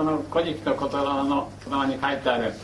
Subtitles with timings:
[0.00, 2.54] この「古事記」と言葉の言葉に書いてある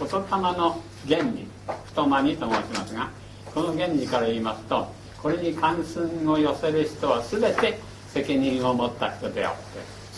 [0.00, 1.46] 言霊の原理
[1.84, 3.10] 太間にと申しますが
[3.54, 4.88] この原理から言いますと
[5.22, 9.58] これに関心を寄せる人は全て責任を持った人であって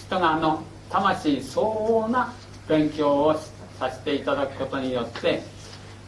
[0.06, 2.32] 人があの魂相応な
[2.68, 3.34] 勉強を
[3.80, 5.42] させていただくことによって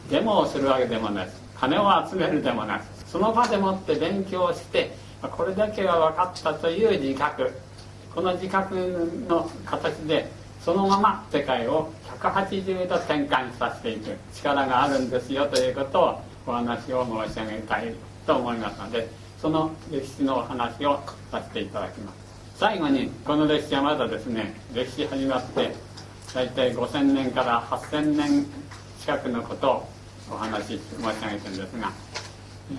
[0.09, 7.64] デモをするわけでもなく金を集めるでもなくその場でもって勉強してこれだけは分かったという自覚。
[8.15, 8.73] この自覚
[9.27, 10.31] の形で
[10.61, 17.93] そのまま世界を180度転換させていく力があるんですよということをお話を申し上げたい
[18.25, 19.09] と思いますので
[19.41, 22.15] その歴史のお話をさせていただきます
[22.55, 25.75] 最後にこの歴史はまだですね歴史始まって
[26.33, 28.45] 大体5000年から8000年
[29.01, 29.89] 近くのことを
[30.31, 31.91] お話し申し上げてるんですが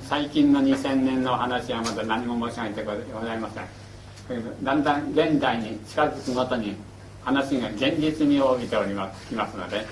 [0.08, 3.85] 最近の2000年のお話はまだ何も申し上げてございません。
[4.62, 6.76] だんだん現代に近づくごとに
[7.22, 9.86] 話が現実味を帯びておりますきますので。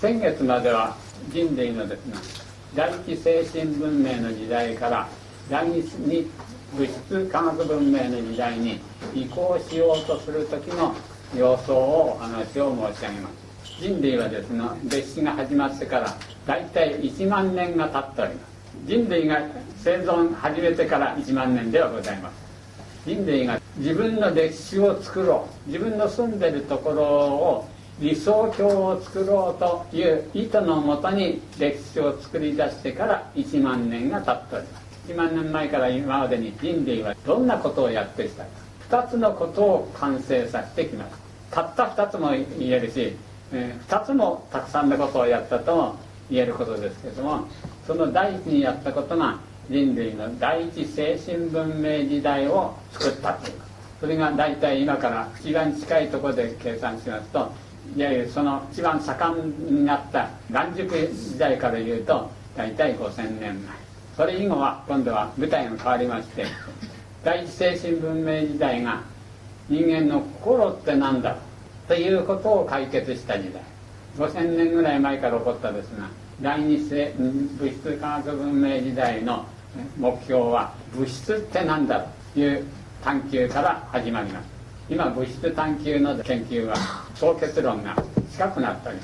[0.00, 0.94] 先月までは
[1.30, 2.14] 人類のですね
[2.74, 5.08] 第一精神文明の時代から
[5.50, 5.82] 第二
[6.74, 8.78] 物質科学文明の時代に
[9.14, 10.94] 移行しようとする時の
[11.34, 13.30] 様相をお話を申し上げま
[13.64, 13.80] す。
[13.80, 16.14] 人類はですね歴史が始まってから
[16.46, 18.56] 大体1万年が経っております。
[18.84, 19.40] 人類が
[19.82, 22.45] 生存始めてから1万年ではございます。
[23.06, 25.70] 人類が自分の歴史を作ろう。
[25.70, 27.68] 自分の住んでるところを
[28.00, 34.86] 理想郷を作ろうという意図のもとに歴史を作り出してから1万年が経っております。
[35.12, 38.48] 1万年前から今までに人類はどんなことをやってきたか。
[38.90, 41.16] 2つのことを完成させてきます
[41.50, 41.62] た。
[41.62, 43.14] った2つも言えるし、
[43.52, 45.96] えー、2つもたくさんのことをやったとも
[46.28, 47.46] 言えることですけども
[47.86, 53.54] その第一にやったことが人類の第一精神文明時代を作ったという。
[54.00, 57.50] それが大体今から一番近いところで計算しますと
[57.96, 63.76] いわゆるその一番盛んになった元熟時代から言うと大体5000年前。
[64.16, 66.46] それ以後は今度は舞台が変わりまして
[67.22, 69.02] 第一精神文明時代が
[69.68, 71.36] 人間の心って何だ
[71.88, 73.62] ということを解決した時代。
[74.16, 76.08] 5000年ぐらい前から起こったですが
[76.40, 79.44] 第二世物質科学文明時代の
[79.98, 82.64] 目標は物質って何だという
[83.02, 84.56] 探求から始まります。
[84.88, 86.76] 今物質探求の研究は
[87.14, 87.96] 総結論が
[88.30, 88.98] 近くなったり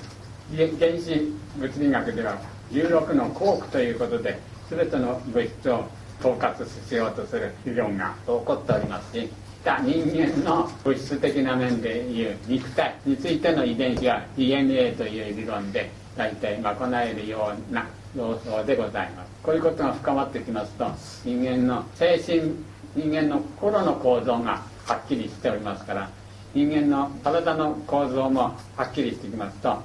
[0.78, 2.38] 原子物理学では
[2.70, 4.38] 16の光区ということで
[4.70, 5.84] 全ての物質を
[6.20, 9.28] 統括しようとする理論が起こっておりますし
[9.64, 19.31] 人間の物質的な面でいう肉体についての遺伝子は DNA という理論で大体賄えるような様相でございます。
[19.42, 20.86] こういうことが深まってきますと
[21.24, 22.54] 人間の精神
[22.94, 26.10] 人間の心の構造がはっきりしておりますから
[26.54, 28.40] 人間の体の構造も
[28.76, 29.78] はっきりしてきますと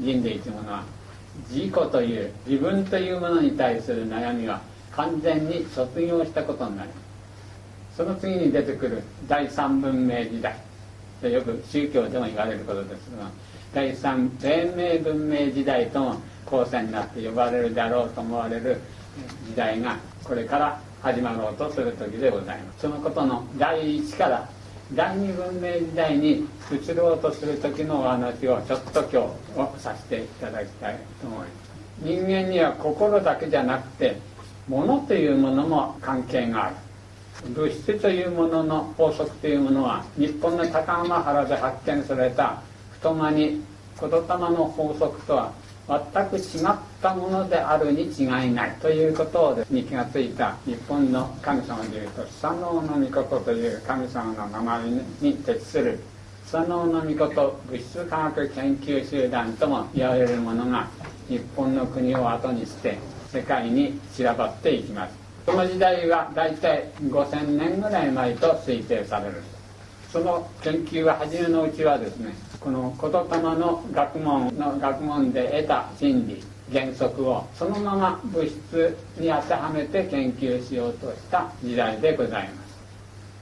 [0.00, 0.84] 人類というものは
[1.50, 4.60] 自己という自分というものに対する悩みは
[4.92, 7.06] 完全に卒業したことになります。
[7.96, 10.56] その次に出てくる第三文明時代
[11.22, 13.30] よく宗教でも言われることですが
[13.72, 18.80] 第三生命文明時代とも後世になって呼ばれるであろうと思われる
[19.48, 22.80] 時代がこれから始まろうとする時でございます。
[22.80, 24.48] そのことの第一から
[24.94, 31.50] 第二文明時代に移ろうとする時のお話をちょっと今日をさせていただきたいと思います。
[32.00, 34.16] 人間には心だけじゃなくて
[34.68, 36.76] 物というものも関係がある。
[37.54, 43.62] 物質というものの法則というものは日本の高浜原で発見された太間に
[44.00, 45.52] 言霊の法則とは
[45.88, 54.84] 全く違ったものであるに違いないということをに気がついた日本の神様でいうと佐野の御事という神様の名前
[55.20, 56.00] に徹する
[56.50, 60.88] 佐野の御事物質科学研究集団とも言われるものが
[61.28, 62.98] 日本の国を後にして
[63.30, 65.14] 世界に散らばっていきます。
[65.44, 69.55] その時代は大体5000年ぐらい前と推定される。
[70.16, 76.42] その研究は初めのうちはですねこの言霊の学問の学問で得た真理
[76.72, 82.78] 原則をそのまま物質に当てはめて研究しようとした時代でございます。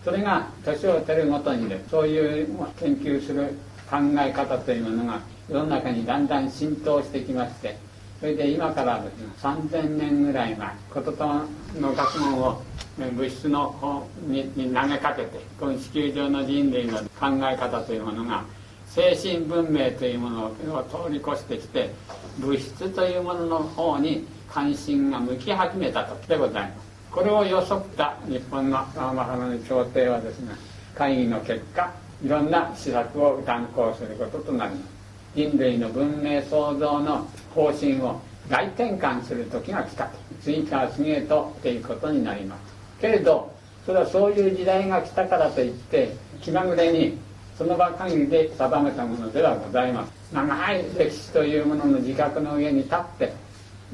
[0.05, 2.49] それが年を経るごとにでそういう
[2.81, 3.57] 研究する
[3.89, 7.77] 考え方というものが世の中にだんだん浸透してきまして
[8.25, 12.63] それで今からですね3000年ぐらい前言霊の学問を
[12.99, 18.43] 物質の方に投げかけてこの地球上の人類の考え方というものが
[18.87, 21.91] 精神文明というものを通り越してきて
[22.39, 26.89] 物質というものの方に関心が向き始めた時でございます。
[27.11, 30.55] これを予測った日本の天原の朝廷はですね
[30.95, 31.93] 会議の結果
[32.25, 34.94] いろんな施策を断行することとなります。
[35.35, 40.11] 人類の文明創造の方針を大転換する時が来たと。
[40.43, 42.75] 次から次へとっていうことになります。
[43.01, 43.53] けれど
[43.87, 47.19] それはそういう時代が来たからといって気まぐれに
[47.57, 50.13] その場限りで定めたものではございます。
[50.33, 53.33] 長い歴史というものの自覚の上に立って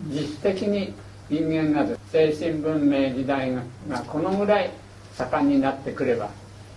[0.09, 0.95] 実質的に
[1.29, 3.63] 人間が精神文明時代が
[4.07, 4.71] このぐらい
[5.15, 6.31] 盛んになってくれば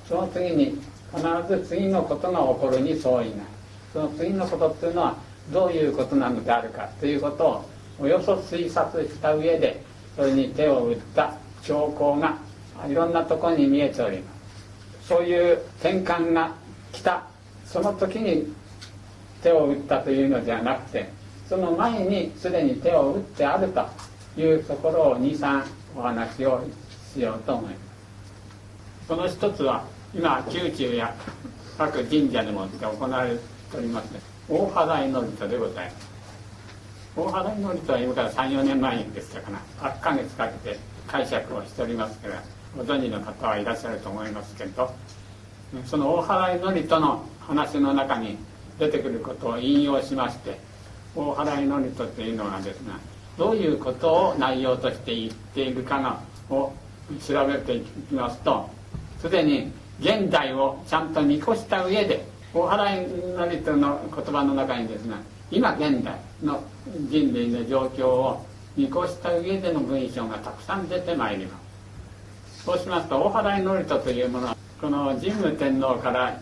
[0.07, 0.77] その次に
[1.15, 3.37] 必ず次のことが起こるに相違ない。
[3.93, 5.15] その次のことっていうのは
[5.51, 7.69] どういうことなのであるかということを
[7.99, 9.83] およそ推察した上で
[10.15, 12.37] それに手を打った兆候が
[12.87, 14.31] いろんなところに見えておりま
[15.01, 15.07] す。
[15.07, 16.55] そういう転換が
[16.91, 17.23] 来た。
[17.65, 18.53] その時に
[19.41, 21.09] 手を打ったというのではなくて
[21.49, 23.85] その前にすでに手を打ってあると
[24.39, 25.63] いうところを23
[25.95, 26.63] お話を
[27.13, 29.07] しようと思います。
[29.07, 29.85] その一つは
[30.15, 31.15] 今宮中や
[31.77, 33.37] 各神社でも行われ
[33.73, 34.07] ております
[34.47, 36.13] 大払いのりとでございます。
[37.15, 39.59] 大払いのりとは今から34年前でしたかな。
[39.79, 42.43] 8ヶ月かけて解釈をしておりますから
[42.77, 44.93] ご存知の方はいらっしゃると思いますけど
[45.85, 48.37] その大払いのりとの話の中に
[48.79, 50.59] 出てくることを引用しまして
[51.15, 52.99] 大払いのりというのはですが
[53.37, 55.99] どういうことを内容として言っているか
[56.49, 56.73] のを
[57.21, 58.69] 調べていきますと
[59.19, 65.17] すでに現代をちゃんと見越した上で大払いのりとの言葉の中にですが
[65.49, 66.63] 今現代の
[67.09, 68.45] 人類の状況を
[68.77, 72.65] 見越した上での文章がたくさん出てまいります。
[72.65, 76.39] そうしますと大払いのりとというものはこの神武天皇から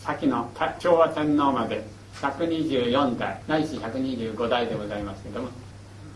[0.00, 1.82] 先の昭和天皇まで
[2.20, 5.48] 124代ないし125代でございますけども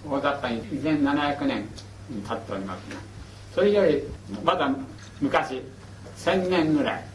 [0.09, 1.69] 大雑把に2700年
[2.11, 3.01] に経っておりますが
[3.55, 4.03] それより
[4.45, 4.71] まだ
[5.21, 5.63] 昔
[6.17, 7.12] 1000年ぐらい。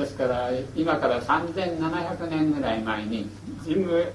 [0.00, 3.28] ですから今から3700年ぐらい前に
[3.62, 4.12] 神武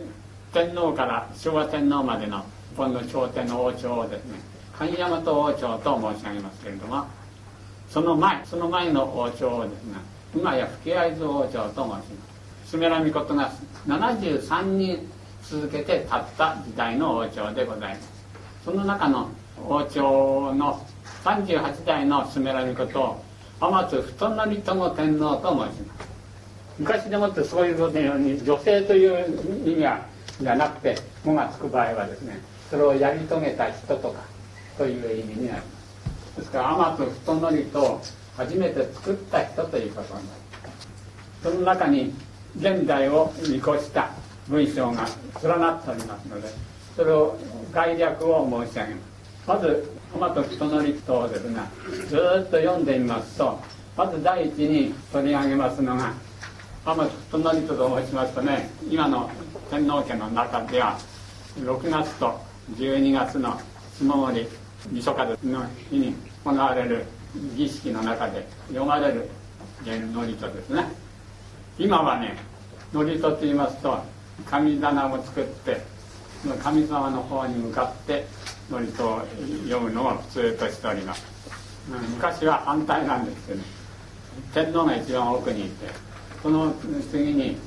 [0.51, 4.39] 天皇から昭和天皇までの日本の朝廷の王朝をですね
[4.77, 7.05] 神大和王朝と申し上げますけれども
[7.89, 9.97] その前その前の王朝をですね
[10.35, 12.35] 今や吹合図王朝と申します。
[12.65, 13.51] スメラミコトが
[13.87, 15.09] 73人
[15.43, 18.09] 続けて立った時代の王朝でございます。
[18.65, 19.29] その中の
[19.65, 20.85] 王朝の
[21.23, 23.24] 38代のスメラミコトを
[23.59, 26.15] 天津太則友天皇と申します。
[26.77, 30.05] 昔でもってそういうことのように女性という意味は
[30.41, 32.37] じゃなくて「も」がつく場合はですね
[32.69, 34.19] それをやり遂げた人とか
[34.77, 35.63] という意味になりま
[36.33, 36.39] す。
[36.39, 38.01] ですから天津太則と
[38.35, 40.45] 初めて作った人ということになる
[41.41, 42.13] その中に
[42.57, 44.09] 現代を見越した
[44.49, 45.07] 文章が
[45.41, 46.49] 連なっておりますので
[46.95, 47.37] それを
[47.71, 49.15] 概略を申し上げます。
[49.47, 51.67] まず天津太則とですが
[52.07, 52.15] ず
[52.47, 53.59] っと読んでみますと
[53.97, 56.13] まず第一に取り上げますのが
[56.85, 59.29] 天津太則と申しますとね今の
[59.69, 60.97] 天皇家の中では
[61.59, 62.39] 6月と
[62.77, 63.59] 12月の
[63.97, 64.47] 下森
[64.89, 65.35] みそかの
[65.89, 67.05] 日に行われる
[67.55, 69.29] 儀式の中で読まれる
[69.83, 70.85] 祝詞ですね。
[71.77, 72.37] 今はね
[72.93, 73.99] 祝詞と言いますと
[74.45, 75.81] 神棚を作って
[76.63, 78.25] 神様の方に向かって
[78.69, 79.21] 祝詞を
[79.65, 81.23] 読むのを普通としております。
[81.87, 83.65] 昔は反対なんですけど、ね、
[84.53, 85.87] 天皇が一番奥にいて
[86.41, 86.73] その
[87.11, 87.57] 次に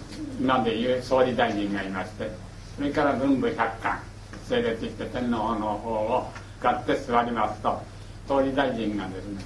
[0.40, 2.30] 今でいう総理大臣がいまして
[2.76, 4.00] それから文武百官
[4.48, 7.80] 整列して天皇の方を使って座りますと
[8.26, 9.40] 総理大臣がですね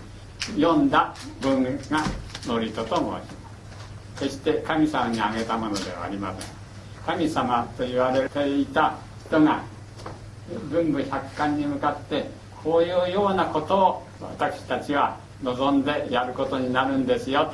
[0.56, 1.70] 読んだ文が
[2.42, 3.42] 祝詞と申します。
[4.20, 6.50] 決して神様にあげたものではありません。
[7.06, 9.62] 神様と言われていた人が
[10.70, 12.30] 文武百官に向かって
[12.62, 17.50] こういうようなことを私たちは望んでやることになるんですよ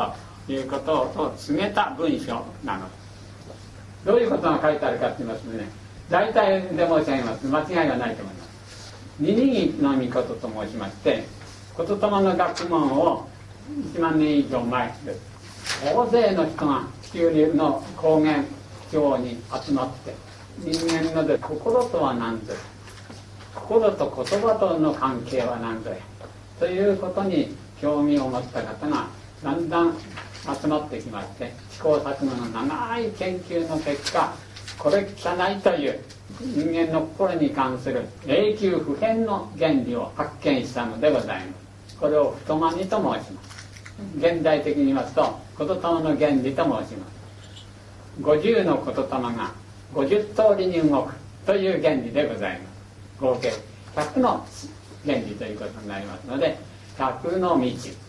[0.46, 2.86] ということを告げた文章なの。
[4.04, 5.68] どういうことが書いてあるかと言いますとね
[6.08, 7.46] 大体で申し上げます。
[7.46, 8.48] 間違いはないと思います。
[9.20, 11.24] 二人の御事と申しまして
[11.76, 13.28] 言霊の学問を
[13.94, 15.20] 1万年以上前です。
[15.94, 18.44] 大勢の人が地球流の高原
[18.90, 20.14] 地方に集まって
[20.58, 22.52] 人間ので心とは何ぞ。
[22.52, 22.77] や
[23.60, 25.96] 心と言葉との関係は何ぞや。
[26.58, 29.08] ということに興味を持った方が
[29.42, 29.94] だんだん
[30.60, 34.34] 集まってきまして試行錯誤の長い研究の結果
[34.78, 36.00] これ汚いという
[36.40, 41.52] 人間の心に関する永久不変の原理を発見したのでございま
[41.88, 41.96] す。
[41.98, 43.68] これを太まにと申します。
[44.16, 47.18] 現代的に言いますと言霊の原理と申します。
[48.20, 49.52] 50の言霊が
[49.94, 51.14] 50通りに動く
[51.46, 52.67] という原理でございます。
[53.20, 53.52] 合計
[53.94, 54.46] 100の
[55.04, 56.58] 原理ということになりますので
[56.96, 58.08] 100の道。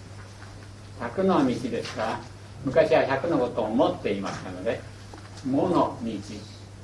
[0.99, 2.19] 100の道ですから
[2.65, 4.81] 昔は100のことを持っていましたので
[5.49, 6.11] 「もの道」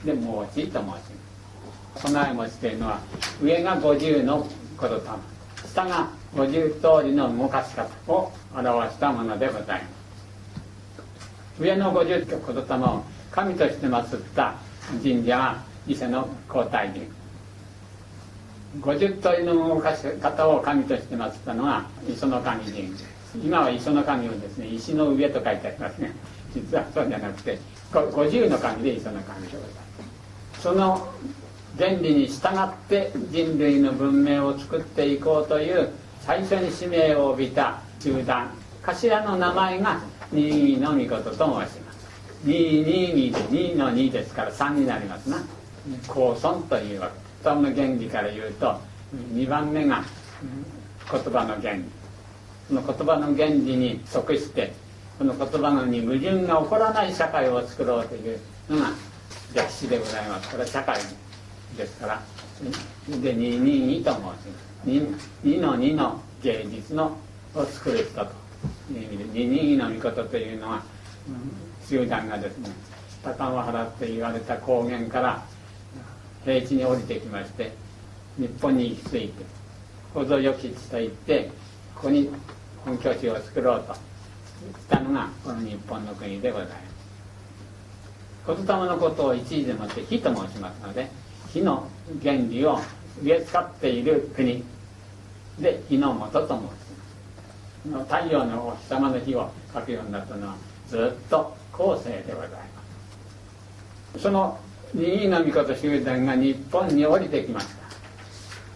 [0.05, 1.25] で「もち」と申します。
[2.08, 3.00] 備え持ちというのは
[3.41, 5.17] 上が50のことた
[5.67, 11.62] 下が50通りの動かし方を表したものでございます。
[11.62, 14.55] 上の50と言霊を神として祀った
[15.01, 17.01] 神社は伊勢の皇太神
[18.82, 22.89] 50通の動かし方を神として祀ったのは磯の神神。
[23.44, 26.13] 今は磯の神をですね石の上と書いてありますね。
[26.53, 27.60] 実はそうじゃなくて
[27.91, 29.82] 50の神で磯の神でございま
[30.55, 31.13] すその
[31.77, 35.89] 原理に従って人類の文明を作っていこうという
[36.22, 38.50] 最初に使命を帯びた集団
[38.82, 40.01] 頭の名前が
[40.32, 41.96] 二の御事と申します。
[42.46, 45.44] 222で2の2ですから3になりますな。
[46.08, 47.25] 高尊というわけ。
[47.46, 48.82] その原理から言うと
[49.36, 50.04] 2番目が
[51.12, 51.84] 言葉の原理。
[52.68, 54.74] その言葉の原理に即して
[55.20, 58.90] この言葉のに矛盾が起こらない社会を作ろうというのが
[59.54, 60.50] 歴史でございます。
[60.50, 61.00] これは社会
[61.78, 62.22] ですから。
[63.22, 64.48] で222と申します。
[64.88, 67.16] 2, 2の2の芸術の
[67.54, 68.32] を作る人と
[68.92, 70.84] いう意味で222の御事というのは、
[71.88, 72.70] 集団がですね。
[73.24, 75.44] 高尾原って言われた高原から
[76.46, 77.72] 平地に降りてきまして
[78.38, 79.44] 日本に行き着いて
[80.14, 81.50] 構造良き地といって
[81.96, 82.30] ここに
[82.86, 84.00] 本拠地を作ろうとし
[84.88, 86.86] たのがこの日本の国でございます。
[88.48, 91.10] 言霊のことを一時でもって火と申しますので
[91.52, 91.88] 火の
[92.22, 92.80] 原理を
[93.24, 94.64] 植え使っている国
[95.60, 96.64] で火の元と申し
[97.92, 98.06] ます。
[98.06, 100.56] 太陽のお日様の火を書くようになったのは
[100.88, 102.58] ずっと後世でございま
[104.16, 104.22] す。
[104.22, 104.60] その
[104.98, 107.86] 新の御事集団が日本に降りてきました。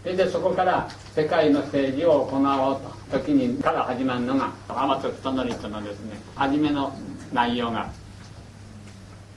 [0.04, 6.94] それでそこから世界の政治を行おうと時にから始まるのが天津人則とのですね初めの
[7.32, 7.90] 内容が。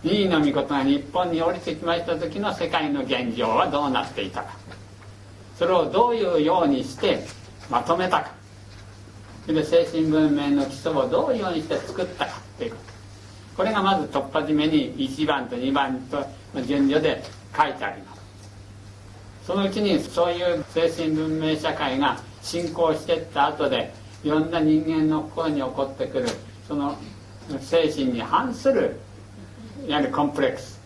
[0.03, 4.57] 新の御事が日本に降りてきました時の世界の現状はどうなっていたか。
[5.57, 7.23] それをどういうようにして
[7.71, 8.33] まとめたか。
[9.47, 12.71] それで精神文明の基礎をどういうようにして作ったかっていう。
[12.73, 12.93] こと
[13.59, 16.25] これがまず突破締めに1番と2番と
[16.61, 17.23] 順序で
[17.57, 18.23] 書いてあります。
[19.47, 23.93] そのうちにそういう精神文明社会が進行していった後で
[24.23, 26.29] いろんな人間の心に起こってくる。
[26.69, 26.97] その
[27.61, 29.01] 精神に反する
[29.87, 30.81] やはりコンプレックス。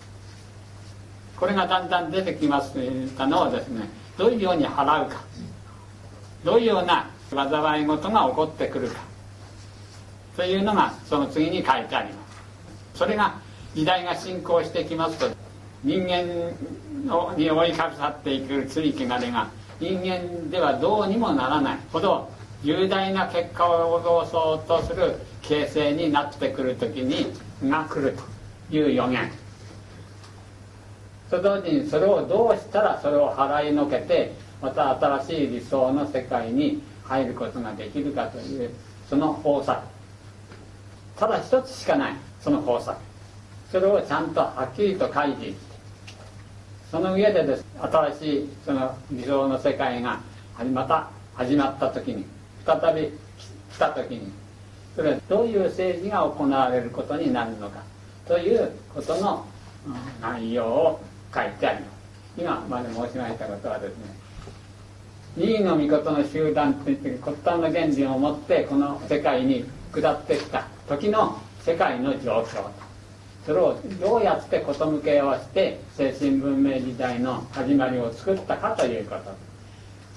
[1.36, 2.72] これがだんだん出てきます
[3.16, 5.20] たのをですねどういうように払うか。
[6.44, 9.00] どういうような災い事が起こってくるか。
[10.36, 12.26] というのがその次に書いてありま
[12.94, 12.98] す。
[12.98, 13.38] それが
[13.74, 15.35] 時代が進行してきますと
[15.86, 16.24] 人間
[17.36, 22.28] に追いかかっていく罪汚れが人間ではどうにもならないほど
[22.64, 27.32] 重大な結果を起こそうとする形成になってくる時に
[27.70, 28.16] が来る
[28.68, 29.30] という予言。
[31.30, 38.70] と同時にそれをどうしたらそれを払いのけてまた新しい理想の世界に入ることができるかという
[39.08, 39.78] その方策。
[41.16, 42.98] ただ一つしかないその方策。
[43.70, 45.65] それをちゃんとはっきりと書いていって
[46.90, 47.64] その上でです。
[47.80, 50.20] 新しいその理想の世界が
[50.72, 52.24] また始まった時に
[52.64, 53.10] 再び
[53.72, 54.32] 来た時に
[54.94, 57.82] それはどういう政治が行われることになるのか
[58.26, 59.46] ということの
[60.22, 61.00] 内容を
[61.34, 61.96] 書いてあります。
[62.38, 64.04] 今まで申しましたことはですね
[65.36, 72.85] 二位の御事の集団といって骨端の原理を持ってこの世界に下ってきた時の世界の状況
[73.46, 79.30] それをどうやって事向けをして精神文明時代の始まりを作ったかということ。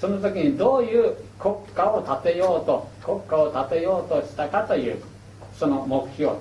[0.02, 4.98] その時にどういう国家を建てようと国家を建てようとしたかという
[5.54, 6.34] その目標。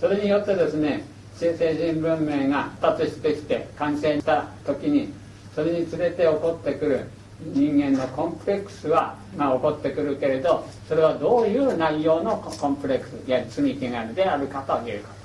[0.00, 1.04] それによってですね
[1.36, 5.12] 新精神文明が発達してきて完成した時に
[5.54, 7.06] それにつれて起こってくる
[7.52, 15.21] 人間のコンプレックスは、まあ、起こってくるけれどそれはどういう内容のコンプレックスや罪汚れであるかということ。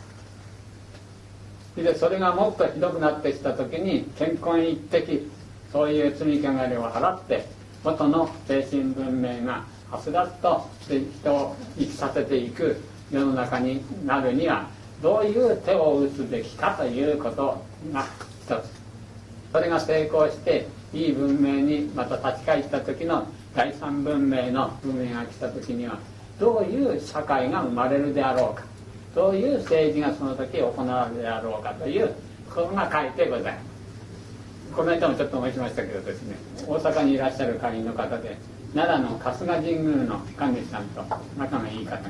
[1.83, 5.29] でそれがもっとひどくなってきた時に健康一滴
[5.71, 7.45] そういう罪汚れを払って
[7.83, 12.81] 元の精神文明がはすらっと人を生きさせていく
[13.11, 14.67] 世の中になるには
[15.01, 18.05] どういう手を打つべきかということが
[18.41, 18.77] 一つ。
[19.53, 25.99] それが成功していい文明にまた立ち返った時の第三文明の文明が来た時には
[26.39, 28.76] どういう社会が生まれるであろうか。
[29.17, 32.13] どういう政治がその時行われるであろうかという
[32.53, 33.65] ことが書いてございます。
[34.75, 36.35] この間もちょっと申しましたけどですね
[36.67, 38.37] 大阪にいらっしゃる会員の方で
[38.75, 41.03] 奈良の春日神宮の神主さんと
[41.35, 42.09] 仲がいい方が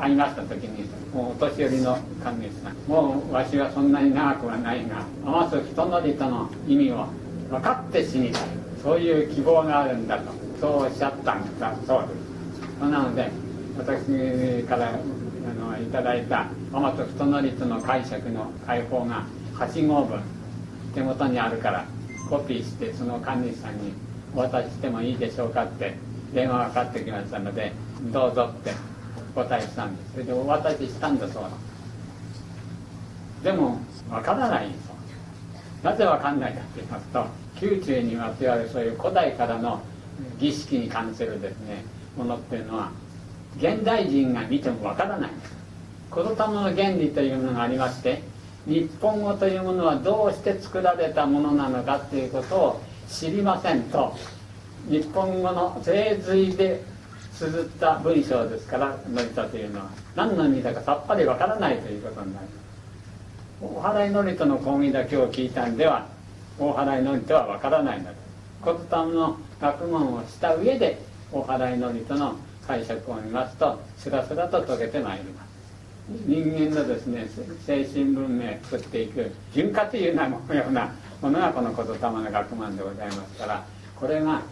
[0.00, 7.06] 会いました時にもうお年寄りの神主さんもうわしはそんなに長くはないが天津人の人の意味を
[7.50, 8.42] 分かって死にたい
[8.82, 12.90] そういう希望があるんだとそうおっしゃったんだそうです。
[12.90, 13.30] なので
[13.76, 14.98] 私から
[15.54, 19.24] のいただいた天津人の人の解釈の解放が
[19.54, 20.20] 8号分
[20.94, 21.84] 手元にあるから
[22.28, 23.92] コピーしてその管理士さんに
[24.34, 25.94] お渡ししてもいいでしょうかって
[26.32, 27.72] 電話がかかってきましたので
[28.12, 28.72] どうぞって
[29.34, 33.78] お答えしたんですそれでお渡ししたんだそうでも
[34.10, 37.26] わからないそうなぜわかんないかって言いますと
[37.60, 39.80] 宮中にまつわるそういう古代からの
[40.38, 41.84] 儀式に関するですね
[42.16, 42.90] ものっていうのは
[43.56, 45.30] 現代人が見てもわからない。
[45.30, 45.56] んです
[46.14, 48.22] 言霊の原理というものがありまして
[48.66, 54.14] 日本語というものはどうして作られたものなのかということを知りませんと。
[54.88, 56.82] 日本語の精髄で
[57.34, 62.58] 綴った文章ですからノリタというのは何の意味だかさっぱりわからないということになります
[63.60, 66.08] 大払いノリトの講義だけを聞いたんでは
[66.58, 68.16] 大払いノリトはわからないので
[68.64, 71.00] 言霊の学問をした上で
[71.32, 72.36] 大払いノリトの
[72.68, 75.48] 解釈を見ますとスラスラと解けてまいります。
[76.26, 77.26] 人間のですね
[77.66, 84.42] 精神文明を作っていく潤滑油なようなものがこの言霊の学問でございますからこれが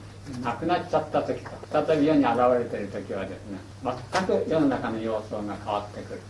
[0.43, 6.21] なくなっちゃった時と再び世に現れている時はですね全く世の中の様相が変わってくる。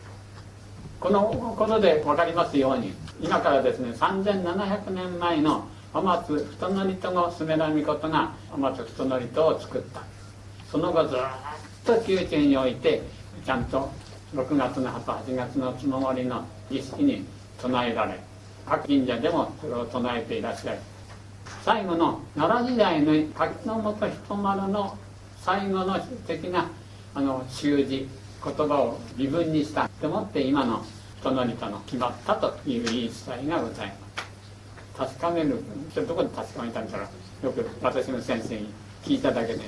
[0.98, 10.02] このことで分かりますように今からですね3700年前の天津太則戸のスメラミコトが天津太則戸を作った。
[10.70, 11.18] その後ずっ
[11.86, 13.00] と宮中において
[13.44, 13.88] ちゃんと
[14.34, 17.24] 6月の葉と8月のつもりの儀式に
[17.62, 18.18] 唱えられ
[18.66, 20.78] 各神社でもそれを唱えていらっしゃる
[21.64, 24.98] 最後の奈良時代の柿の本人丸の
[25.40, 26.68] 最後の的な
[27.14, 28.08] あの習字
[28.44, 30.84] 言葉を微分にしたと思って今の
[31.20, 33.94] 人の人の決まったという言い伝えがございま
[35.04, 35.62] す確かめる
[35.94, 37.06] どこで確かめたんだろ
[37.42, 38.68] うよく私の先生に
[39.04, 39.60] 聞いただけで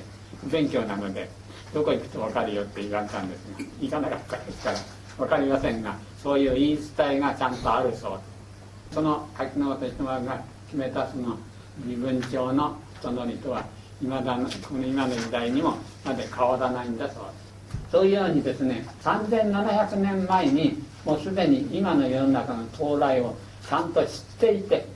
[0.51, 1.29] 勉強なので
[1.75, 4.79] どこ行くと分かるよって言われたんですが行かなかったですから
[5.19, 8.13] 分かりませんがそういう言い伝えがちゃんとあるそう。
[8.13, 11.37] でその柿の本人丸が決めたその
[11.85, 13.65] 身分帳の人のりとは
[14.03, 17.25] いまだこの今の時代にもまで変わらないんだそう。
[17.25, 23.37] ですそういうようにですね3700年前にもうすでに今の世の中の到来を
[23.69, 24.87] ちゃんと知っていて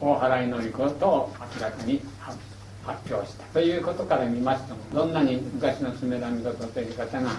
[0.00, 2.00] 大払いのりことを明らかに
[2.84, 7.30] 発表したということから見ましてもどんなに昔のスメラミコトという方が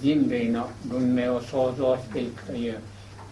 [0.00, 2.80] 人類の文明を創造していくという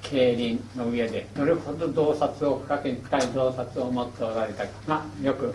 [0.03, 5.55] 競輪の上でどれほど洞察を深く深い洞察を持っておられたかがよく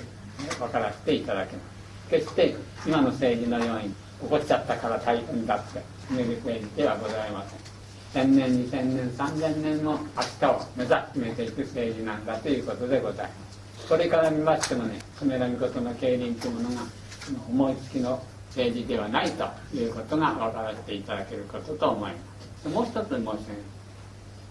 [0.60, 3.90] 分からせていただけます決して今の政治のように
[4.22, 7.74] 起こっちゃったから大変だって決める政治ではございません
[8.14, 10.00] 1000年2000年3000年の明
[10.40, 13.43] 日を目指してめていく政治なんだということでございます。
[13.88, 16.82] これから見ましてもね染めらみことの競輪というものが
[17.50, 22.18] 思いつきの政治ではないということが分からせていただけることと思いま
[22.64, 22.70] す。
[22.70, 23.48] もう一つ申し上げます。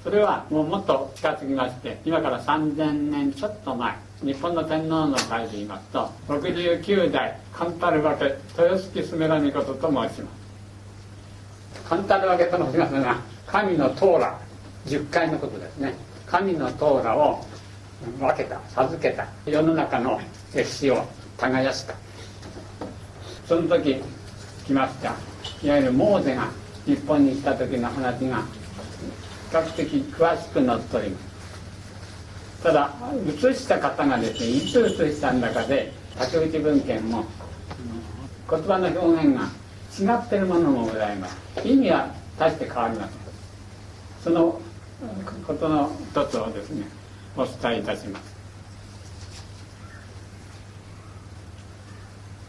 [0.04, 10.42] それはもうもっと近づきまして今から3000年ちょっと前日本の天皇の会で言いますと69代カンタル分け豊敷スメラミコトと申します。
[11.88, 13.16] カンタル分けと申しますが
[13.46, 14.38] 神のトーラ
[14.86, 15.94] 10回のことですね。
[16.26, 17.44] 神のトーラを
[18.18, 20.20] 分けた授けた世の中の
[20.54, 21.04] 歴史を
[21.36, 21.94] 耕した。
[23.46, 24.02] その時
[24.66, 25.14] 来ました。
[25.62, 26.48] いわゆるモーゼが
[26.86, 28.46] 日本に来た時の話が比
[29.50, 31.32] 較的詳しく載っております。
[32.62, 32.94] ただ
[33.26, 37.24] 写した方がですねいつ写したんだかで竹内文献も
[38.48, 41.36] 言葉の表現が違ってるものもございます。
[41.64, 43.18] 意味は大して変わりません。
[44.22, 44.60] その
[45.46, 46.86] ことの一つをですね
[47.36, 48.32] お伝えいたします。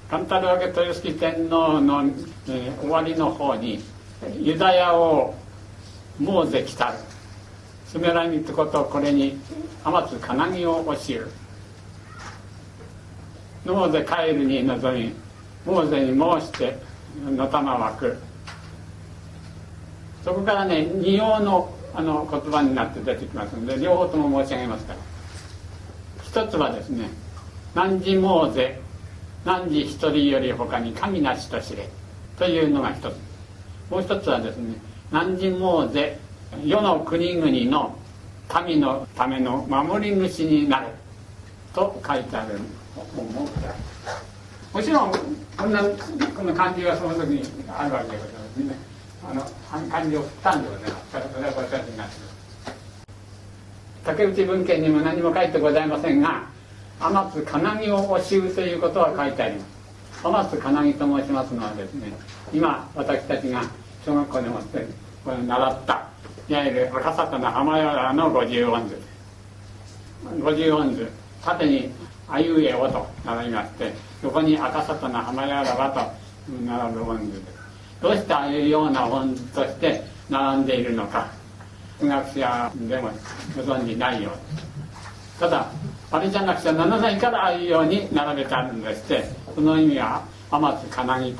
[0.10, 3.84] カンタルアゲ豊敷天皇の、えー、終わりの方に
[4.40, 5.34] ユダヤ王
[6.20, 6.94] モーゼ来たる。
[7.88, 9.40] スメラミってことをこれに
[9.84, 11.32] 天津金木を教える。
[13.66, 14.46] モーゼ帰る。
[14.46, 15.14] に臨み
[15.66, 16.78] モーゼに申して
[17.26, 18.18] のたま湧く
[20.24, 25.00] そこからね二様のあの言葉になって出てきますので両方とも申し上げますから。
[26.24, 27.10] 一つはですね
[27.76, 28.80] 「何時モーゼ
[29.46, 31.88] 何時一人より他に神なしと知れ」
[32.40, 33.34] というのが一つ。
[33.92, 34.76] もう一つはですね
[35.12, 36.18] 何時モーゼ
[36.66, 37.96] 世の国々の
[38.48, 40.88] 神のための守り主になる
[41.74, 42.60] と書いてある
[43.16, 43.48] 本も
[44.74, 45.12] もちろん
[45.58, 48.93] こんなこの漢字はその時にあるわけでございますね。
[49.30, 49.46] あの
[49.90, 52.14] 漢字を振ったんでございますそれは私になって
[54.06, 56.44] 竹内文献にも何も書いてございませんが
[57.00, 59.74] 天津金木を教うということは書いてあります
[60.24, 62.14] 天津金木と申しますのはですね
[62.54, 63.64] 今私たちが
[64.06, 64.86] 小学校でもって
[65.26, 66.08] 習った
[66.50, 69.02] いわゆる赤魚浜屋の五十音図
[70.42, 71.10] 五十音図
[71.42, 71.92] 縦に
[72.28, 76.12] 「あいうえお」と並びまして横に赤魚浜屋がと
[76.66, 77.53] 並ぶ音図です
[78.04, 81.32] どうしてああいうような音図として並んでいるのか。
[82.00, 83.10] 数学者でも
[83.56, 85.68] ご存じないようですただ
[86.12, 89.24] あれじゃなくてならないからああいうように並べてあるんでして。
[89.56, 91.38] その意味は「天津金木」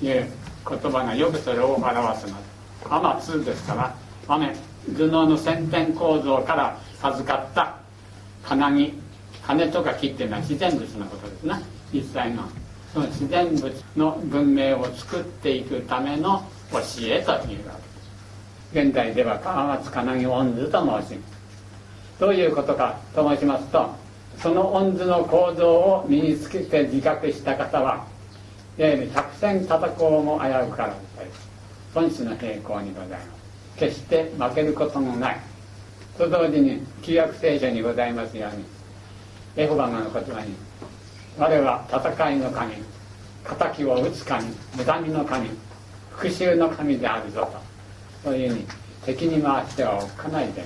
[0.00, 0.32] という
[0.68, 2.36] 言葉がよくそれを表すの。
[2.36, 3.94] です天津ですから
[4.26, 4.56] 雨
[4.96, 7.76] 頭脳の先天構造から授かった
[8.42, 8.94] 金木
[9.46, 11.62] 金とか木っていうのは自然物のことですね
[11.92, 12.44] 実際の
[12.92, 17.66] その自然物の文明を作っていくための教えというわけです
[18.72, 21.32] 現代では川松金木音図と申します
[22.20, 23.90] どういうことかと申しますと
[24.38, 28.06] その音図の構造を身につけて自覚した方は
[28.78, 30.96] いわゆる百戦戦こうも危うから
[31.94, 33.28] 本質の平行にございます。
[33.76, 35.40] 決して負けることのない。
[36.16, 38.64] と同時に旧約聖書にございますように
[39.56, 40.54] エホバがの言葉に
[41.38, 42.74] 我は戦いの神。
[43.44, 44.44] 敵を打つ神。
[44.76, 45.48] 無みの神。
[46.10, 47.72] 復讐の神であるぞと。
[48.24, 48.66] そういうふうに
[49.04, 50.62] 敵に回してはおかないで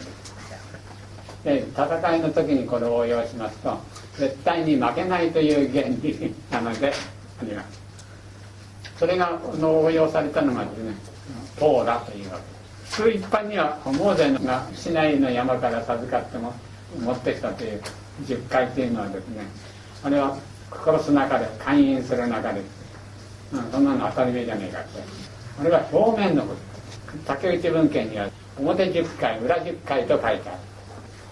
[1.44, 3.79] で戦いの時にこれを応用しますと
[4.18, 6.92] 絶対に負けないという原理 なので
[7.40, 7.81] あります。
[8.98, 10.94] それがの応用されたのがですね
[11.59, 12.42] ポーラというわけ。
[12.42, 16.52] です普通一般にはモーゼが市内の山から授かっても
[16.98, 17.81] 持ってきたという
[18.24, 19.44] 10回というのはですね
[20.02, 20.37] あれは
[20.70, 22.61] 殺す中で勧誘する中で、
[23.52, 25.02] うん、そんなの当たり前じゃねえかって。
[25.61, 26.61] あれは表面のこと。
[27.26, 30.40] 竹内文献には表10回裏10回と書いてある。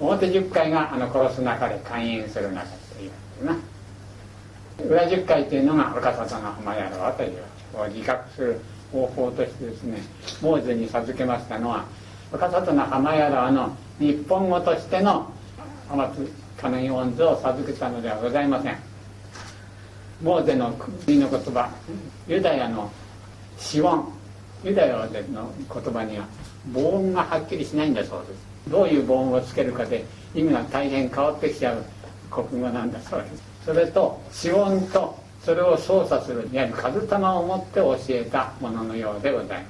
[0.01, 2.67] 表10回があの殺す中で勧誘する中
[2.97, 3.75] というわけですな。
[4.83, 7.43] 裏10回というのが若里の浜やろうという
[7.93, 8.61] 自覚する
[8.93, 10.03] 方法としてですね
[10.43, 11.85] モーゼに授けましたのは
[12.33, 15.31] 若里の浜やろうの日本語としての
[15.91, 18.94] 天津金木音図を授けたのではございません。
[20.25, 20.73] モーゼの
[21.05, 21.71] 国の言葉
[22.27, 22.91] ユダヤの
[23.59, 24.11] 死音
[24.65, 26.27] ユダヤの言葉には
[26.73, 28.71] 母音がはっきりしないんだそうです。
[28.71, 30.03] どういう母音をつけるかで
[30.35, 31.85] 意味が大変変わってきちゃう
[32.31, 33.43] 国語なんだそうです。
[33.67, 39.65] それと死音とそれを操作するいわゆる数玉を持って教えたもののようでございます。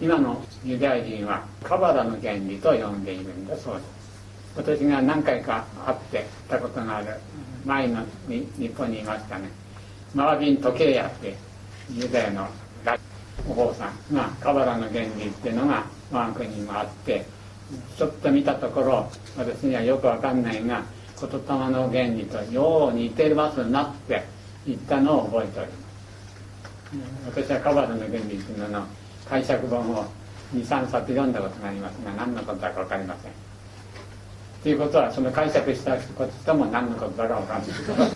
[0.00, 3.84] 今のユダヤ人はカバラの原理と呼んでいるんだそうです。
[4.56, 7.08] 私が何回か会ってたことがある
[7.68, 9.50] 前の日本にいましたね。
[10.14, 11.36] マービン時計屋って
[11.92, 12.48] ユダヤの
[13.46, 17.26] お坊さんがカバラの原理っていうのが我が国にもあって
[17.98, 20.82] ちょっと見たところ私にはよくわかんないが
[21.20, 21.38] 言霊
[21.70, 24.24] の原理とよう似てますなって
[24.66, 25.88] 言ったのを覚えております。
[27.26, 28.86] 私はカバラの原理っていうのの
[29.28, 30.06] 解釈本を
[30.54, 33.47] 23冊読んだことがありますが何のことだか分かりません。
[34.62, 38.10] ということはその解釈したことも何のことだか分かんない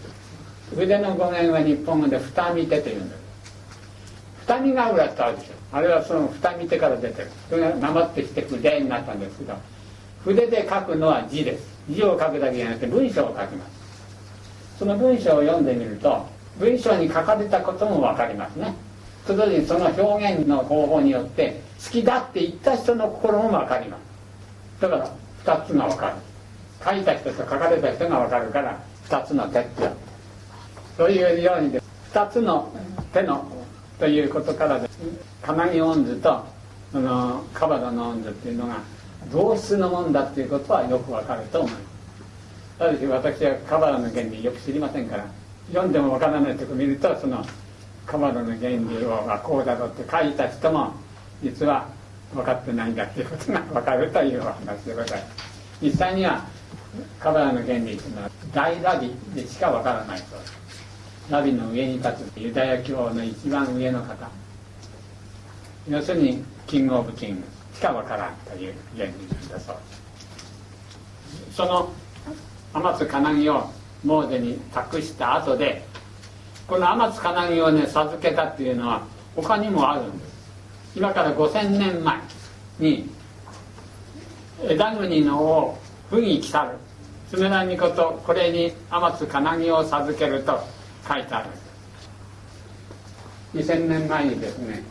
[0.74, 3.16] 筆の語源は日本語で二見てというんだ。
[4.48, 5.52] 二見ヶ浦ってあるでしょ。
[5.70, 7.30] あれはその二見てから出てる。
[7.48, 9.54] それがなまってきて筆になったんですけど
[10.24, 11.64] 筆で書くのは字です。
[11.90, 14.78] 字を書くだけじゃなくて文章を書きます。
[14.78, 16.26] その文章を読んでみると
[16.58, 18.74] 文章に書かれたことも分かりますね。
[19.26, 24.80] と同時にその表現の方法によって好きだって言った人の心も分かります。
[24.80, 25.10] だから
[25.44, 26.31] 2つが分かる。
[26.84, 30.12] 書いた人と書かれた人が分かるから2つの手って。
[30.96, 32.70] そういうようにで2つの
[33.12, 33.44] 手の
[33.98, 34.98] ということからです
[35.42, 36.44] 金木音図と
[36.92, 38.78] そのカバダの音図っていうのが
[39.32, 41.82] 同質のもんだっていうことはよく分かると思います
[42.78, 45.26] ただし私はカバラの原理よく知りませんから
[45.68, 47.44] 読んでも分からないとこ見るとその
[48.04, 50.92] カバラの原理をこうだろうって書いた人も
[51.42, 51.86] 実は
[52.34, 55.52] 分かってないんだっていうことが分かるというお話でございます。
[55.80, 56.44] 実際には
[57.18, 60.62] カバラの原理っていうのは大ラビでしか分からないそうです
[61.30, 64.30] ラビの上に立つユダヤ教の一番上の方
[65.88, 67.42] 要するにキングオブキング
[67.74, 69.82] しか分からんという原理なんだそうで
[71.50, 71.90] すその
[72.74, 73.34] 天津金。
[73.34, 73.70] 木を
[74.04, 75.84] モーゼに託した後で
[76.66, 77.48] この天津金。
[77.48, 79.02] 木をね授けたっていうのは
[79.36, 80.32] 他にもあるんです
[80.94, 82.18] 今から5000年前
[82.78, 83.08] に
[84.62, 85.78] 枝国の王
[86.12, 86.72] 不義来たる。
[87.30, 90.60] 爪なみことこれに天津金木を授けると
[91.08, 91.48] 書いてある。
[93.54, 94.82] 2000年前にですね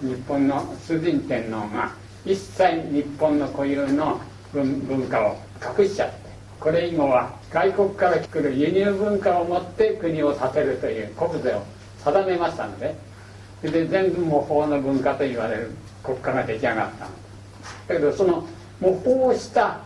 [0.00, 1.92] 日本の崇神天皇が
[2.24, 4.18] 一切日本の固有の
[4.54, 5.36] 文化を
[5.78, 6.14] 隠しちゃって
[6.58, 11.62] これ以後は外国から来る輸入文化を持って国を建てるという国税を
[11.98, 12.96] 定めましたので
[13.62, 15.70] で全部模倣の文化と言われる
[16.02, 17.10] 国家が出来上がっただ
[17.88, 18.46] けどその
[18.80, 19.80] 模倣した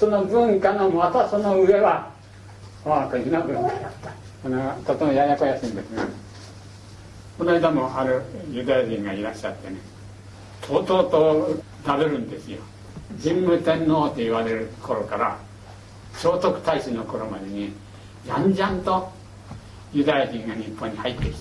[0.00, 2.10] その文化のまたその上は
[2.86, 4.10] 我が国の文化だった。
[4.42, 6.04] このとてもややこやしいんですが
[7.36, 9.76] この間もあるユダヤ人がいらっしゃってね
[10.62, 12.60] とうとうと食べるんですよ。
[13.22, 15.36] 神武天皇と言われる頃から
[16.14, 17.74] 聖徳太子の頃までに
[18.24, 19.12] じゃんじゃんと
[19.92, 21.36] ユダヤ人が日本に入ってきた。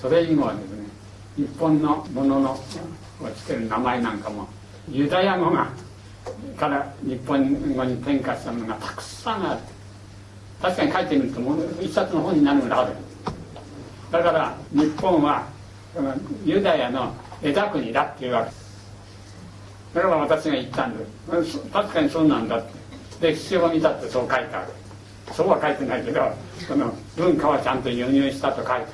[0.00, 0.86] それ以後はですね
[1.36, 2.58] 日本のもののを
[3.36, 4.46] つける名前なんかも
[4.88, 5.68] ユダヤ語が
[6.56, 9.60] から日本語に転化したものがたくさんある。
[10.62, 12.92] 確かに書いてみるともう一冊の本になるぐらいある
[14.10, 15.46] だから日本は
[16.44, 18.64] ユダヤの枝国だっていうわけです。
[19.92, 21.04] それは私が言ったんで
[21.44, 22.84] す確かにそうなんだって。
[23.20, 24.72] 歴史を見たってそう書いてある。
[25.32, 26.20] そうは書いてないけど
[26.66, 28.84] その文化はちゃんと輸入したと書いてある。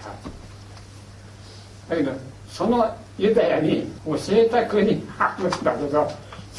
[1.88, 2.12] だけど
[2.48, 6.10] そのユダヤに教えた国あるんだけど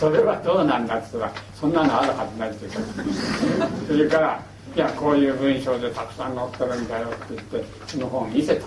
[0.02, 4.44] それはどうなんだって言ったらそんなのあるはずないって言うそれから
[4.76, 8.66] いやこういう文章でたくさん載ってるんだよって言ってその本見せた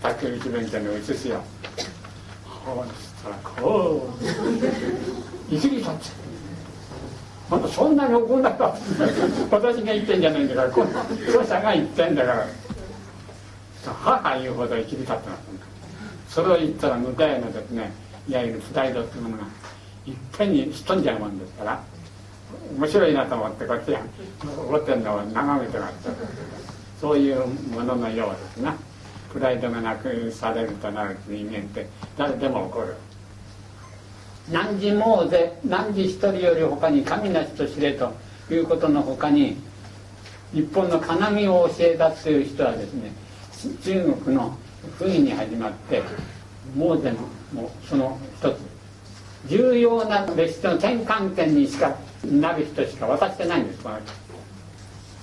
[0.00, 1.36] 卓球一文献の写しを
[2.64, 4.08] こうしたらこ
[5.50, 6.12] ういきり立っちゃ
[7.50, 8.78] うまだそんなに怒んなかっ
[9.50, 12.46] た私が言ってんじゃないんだから著者が言ってんだから
[13.92, 18.05] 母言うほどいきり立ってますそれを言ったら向かいのですね。
[18.28, 19.44] いわゆるプライドっていうものが
[20.06, 21.82] いっぺんにすっ飛んじゃうもんですから
[22.78, 24.00] 面白いなと思ってこっちが
[24.56, 26.10] 怒ってるのを眺めてました
[27.00, 28.74] そういうもののようですな。
[29.32, 31.86] プライドがなくされるとなる人間って
[32.16, 32.96] 誰でも起こる。
[34.50, 38.14] 何時もうぜ何時一人より他に神なしと知れと
[38.48, 39.56] いうことの他に
[40.52, 41.02] 日本の
[41.40, 43.12] 要を教えたという人はですね
[43.82, 44.56] 中国の
[44.98, 46.02] 不意に始まって
[46.74, 47.12] モーゼ
[47.52, 48.56] もその一つ
[49.46, 53.82] 重要な歴史の転換点にしかなる人しか渡してないんです。
[53.82, 54.12] この人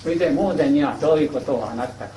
[0.01, 2.12] それでモーゼにはどういうことを話したか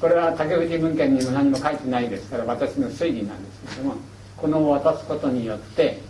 [0.00, 3.76] これは竹内文献にも何も書いてないですから私の推理なんです。
[3.76, 3.94] けども
[4.36, 6.00] この渡すことによって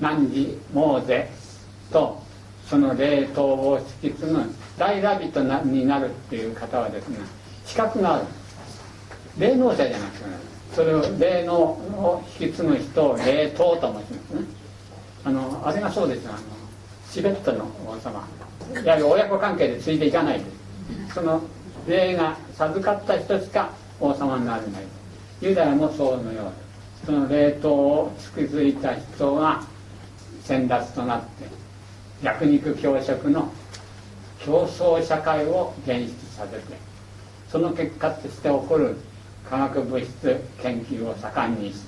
[0.00, 1.30] 汝モーゼ
[1.92, 2.22] と
[2.68, 4.40] その霊統を引き継ぐ
[4.78, 6.50] 大ラビットになるってい。
[6.50, 7.18] う方はですね
[7.66, 8.24] 資格がある。
[9.38, 14.46] 霊能者じゃなくてそれを霊能を引き継ぐ人を霊統と申しますね
[15.24, 16.38] あのあれがそうですあの
[17.10, 18.26] チベットの王様
[18.84, 20.44] やはり親子関係でついていかないで
[21.08, 21.42] すその
[21.88, 24.84] 霊が授かった人しか王様になれない
[25.40, 26.50] ユダヤもそうのようで
[27.06, 29.64] その霊統を築いた人が
[30.44, 31.46] 先達となって
[32.22, 33.50] 弱肉強食の
[34.38, 36.76] 競争社会を現出させて
[37.50, 38.96] その結果として起こる
[39.50, 41.80] 化学物質研究を盛んにし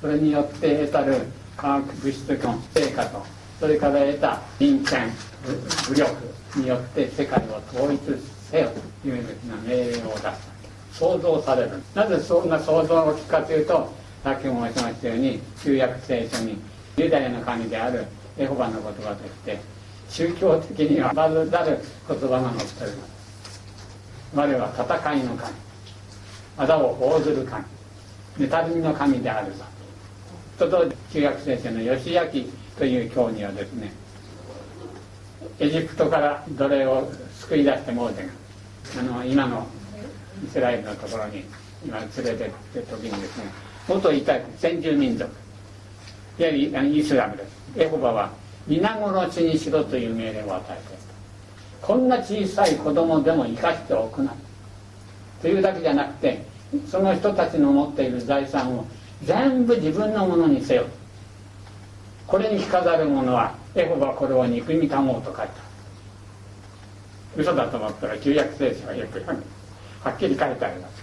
[0.00, 1.18] それによって得たる
[1.56, 3.24] 化学物質の成果と
[3.60, 5.12] それから得た人権
[5.88, 6.10] 武力
[6.56, 8.00] によって世界を統一
[8.50, 8.70] せよ
[9.02, 10.32] というですね命令を出した。
[10.92, 13.92] 想像されるなぜそんな想像が聞くかというと
[14.24, 16.58] さっきも申しましたように旧約聖書に
[16.96, 19.58] ユダヤの神であるエホバの言葉として
[20.08, 23.10] 宗教的にはまずざる言葉が載っております
[24.34, 25.69] 我は戦いの神。
[26.56, 27.64] 仇を応ずる神。
[28.38, 29.52] 妬みの神である
[30.58, 32.20] とと旧約聖書の義明
[32.78, 33.92] という教にはですね
[35.58, 37.10] エジプトから奴隷を
[37.40, 38.30] 救い出してモーゼが
[39.00, 39.66] あの今の
[40.44, 41.44] イスラエルのところに
[41.84, 42.34] 今連れてっ
[42.72, 43.44] て時にですね
[43.88, 45.30] 元いた先住民族。
[46.38, 47.50] いわゆるイスラムです。
[47.76, 48.30] エホバは
[48.66, 50.98] 皆殺しにしろという命令を与えて。
[51.82, 54.30] こんな小さい子供でも生かしておくな。
[54.30, 54.36] と
[55.40, 56.44] というだけじゃなくて
[56.88, 58.86] その人たちの持っている財産を
[59.24, 60.86] 全部自分のものにせよ。
[62.26, 65.48] これに着飾る者はエホバこれを憎みたもうと書いた。
[67.36, 71.02] 嘘だと思ったら旧約聖書はよくはっきり書いてあります。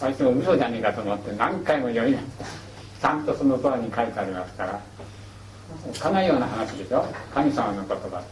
[0.00, 2.44] 私も嘘じゃねえかと思って何回も読みました
[3.08, 4.80] ちゃんとその通りに書いてありますから
[5.98, 7.04] かないような話でしょ。
[7.34, 8.22] 神様の言葉。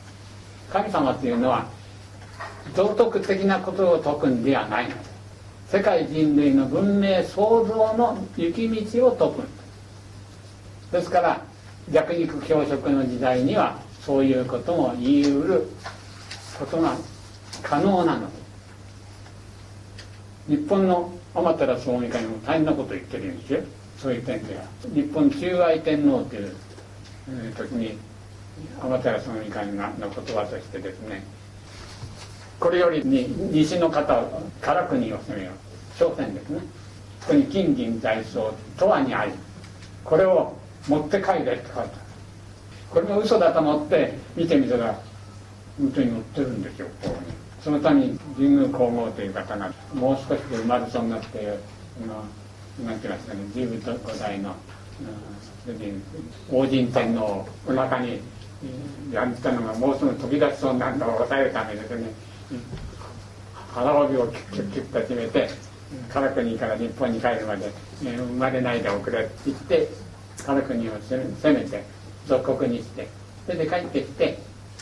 [0.71, 1.67] 神様っていうのは
[2.77, 4.95] 道徳的なことを説くんではないの。
[5.75, 10.93] 世界人類の文明創造の行き道を説く。
[10.93, 11.41] ですから
[11.91, 15.69] 弱肉強食の時代にはそういうことも言い得る
[16.61, 16.97] ことが
[17.61, 18.29] 可能なの。
[20.47, 23.61] 日本の天照総務会も大変なこと言ってるんですよ。
[23.99, 24.63] そういう点では。
[24.95, 26.55] 日本中愛天皇という、
[27.57, 27.99] 時に
[28.81, 31.25] 天照総務会がの言葉としてですね
[32.61, 35.55] これよりに西の方を唐国を攻めよう
[35.99, 36.61] 朝鮮ですね。
[37.21, 39.33] ここに金銀財宝永遠にあり
[40.05, 40.55] これを
[40.89, 41.91] 持って帰れって書いてある。
[42.91, 44.99] これも嘘だと思って見てみたら
[45.79, 47.45] 本当に載ってるんですよここに。
[47.63, 51.59] そのために神宮皇后という方がもう少しで生まれそうになって
[52.85, 54.55] 何て言いますかね15代の、
[55.71, 58.21] うん、王神天皇をお腹に
[59.13, 62.07] やったのがもうすぐ飛び出しそうになるのを抑えるためですね。
[63.75, 65.49] 腹帯をキュッキュッキュッと決めて
[66.13, 67.71] 唐国から日本に帰るまで、
[68.03, 69.89] 生まれないでおくれって言って
[70.45, 71.85] 唐国を攻めて
[72.27, 73.09] 属国にして
[73.47, 74.39] それで帰ってきて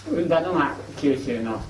[0.08, 1.60] 産んだのが九州の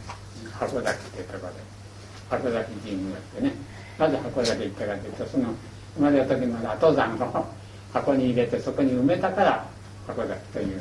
[0.53, 3.73] 函館っていうところで函館神宮ってね。
[3.99, 5.55] なぜ函館行ったかというとその
[5.97, 7.47] 生まれた時の後山を
[7.93, 9.67] 箱に入れてそこに埋めたから
[10.07, 10.81] 函館という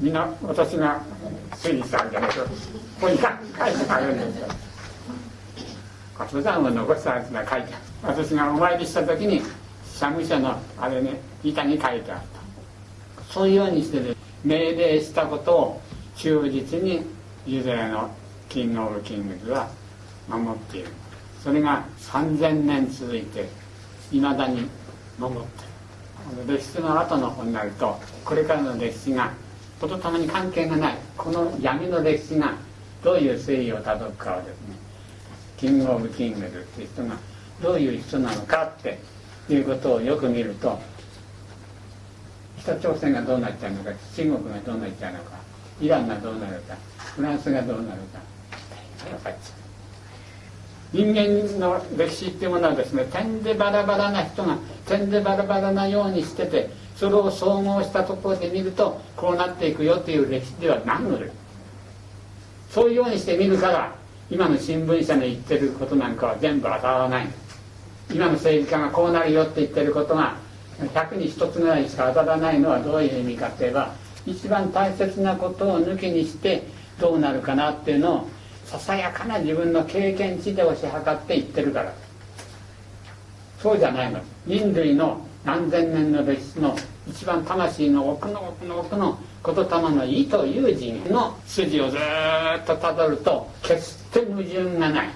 [0.00, 1.02] みんな私が
[1.52, 2.50] 推理したんじゃないけどこ
[3.00, 3.30] こに書いて
[3.90, 4.48] あるんですよ。
[6.18, 8.16] 登山を残したやつが書いてある。
[8.22, 9.40] 私がお参りした時に
[9.84, 12.24] 社務所のあれね板に書いてあった。
[13.32, 15.80] そういうようにしてね命令したことを
[16.16, 17.02] 忠実に
[17.46, 18.10] ユダヤの
[18.48, 19.68] キング・オブ・キングズは
[20.28, 20.88] 守っている。
[21.42, 23.48] それが3000年続いて
[24.10, 24.68] いまだに
[25.18, 25.44] 守って
[26.44, 26.56] いる。
[26.56, 29.32] 歴史の後の方になるとこれからの歴史が
[29.80, 32.54] ととたまに関係がないこの闇の歴史が
[33.02, 34.76] どういう推移をたどるかをですね
[35.56, 37.16] キング・オブ・キングズっていう人が
[37.62, 38.98] どういう人なのかって
[39.48, 40.78] いうことをよく見ると
[42.58, 45.36] 北朝鮮がどうなっちゃうのか中国がどうなっちゃうのか
[45.80, 46.76] イランがどうなるか
[47.14, 48.18] フランスがどうなるか
[49.10, 49.36] やっぱり
[50.92, 61.30] 人間の歴史っていうものはですね点でバラバラな人が点でバラバラなようにしててそれを総合したところで見るとこうなっていくよっていう歴史ではないので
[62.70, 63.94] そういうようにして見るから
[64.30, 67.28] 今の新聞社の言ってることなんかは全部当たらない。
[68.12, 70.36] 今の政治家がこうなるよって言ってることが
[70.78, 73.94] 100に1つぐらいしか当たらないのはどういう意味かといえば
[74.26, 76.62] 一番大切なことを抜きにして
[77.00, 78.28] どうなるかなっていうのを
[78.66, 81.92] ささやかな自分の経験値で押し量って言ってるから。
[83.62, 84.20] そうじゃないの。
[84.46, 86.76] 人類の何千年の歴史の
[87.08, 95.08] 一番魂の奥の奥の奥の言霊の意という人の筋をずっとたどると決して矛盾がない。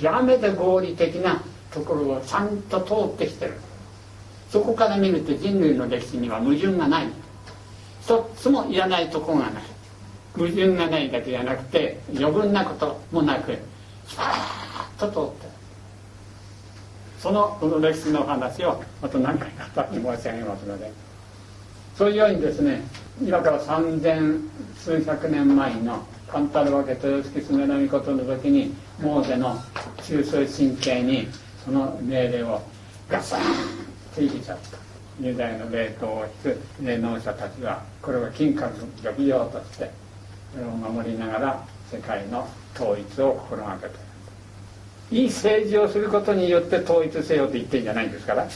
[0.00, 3.54] 極めて合理的なところをちゃんと通ってきてる。
[4.50, 7.06] そこから見ると人類の歴史には矛盾がない。
[8.02, 9.62] 一つもいらないところがない。
[10.34, 13.56] 矛盾がないだけじゃなくて余分なこともなく
[14.06, 15.52] スパーッと通って。
[17.20, 20.90] そのこの歴史の話をまた何回かに申し上げますので。
[21.96, 22.82] そういうようにですね
[23.22, 24.40] 今から三千
[24.76, 29.56] 数百年前の勘太郎家豊月常の御事の時にモーゼの
[30.02, 31.28] 中枢神経に
[31.64, 32.62] その命令を
[33.08, 33.40] ガサン
[34.14, 34.78] と入れちゃった。
[35.20, 38.70] ユダヤの霊凍を引く霊能者たちはこれは金閣
[39.02, 39.90] 玉葉として
[40.60, 43.94] を守りながら世界の統一を心がけて
[45.10, 48.46] いい政治をすることによって統一せよと言ってんじゃないんですから。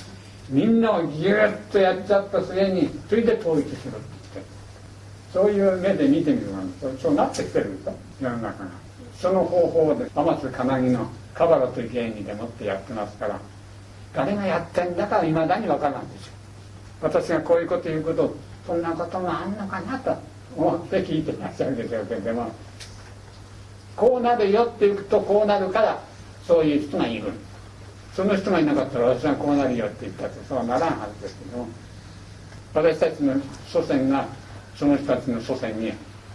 [0.48, 4.00] みんなをギュッとやっちゃった末にそれで統一しろって
[4.34, 4.50] 言って
[5.32, 6.62] そういう目で見てみるの
[7.00, 7.94] そうなってきてるんですよ。
[8.20, 8.70] 世の中が。
[9.18, 10.08] その方法で。
[10.10, 13.40] 天津金木のカバラという芸人でもってやってますから。
[14.14, 16.30] 誰がやってんだかいまだに分からんでしょ
[17.02, 18.34] 私がこういうこと言うこと
[18.66, 20.16] そんなこともあんのかなと。
[20.56, 22.50] 思って聞いてらっしゃるんでしょうけども。
[23.96, 26.02] こうなるよって言うとこうなるから
[26.46, 27.32] そういう人がいる。
[28.14, 31.66] その人がいなかったら私はこうなるよって言ったってそうならんはずですけど
[32.72, 33.34] 私たちの
[33.66, 34.26] 祖先が
[34.74, 35.92] その人たちの祖先に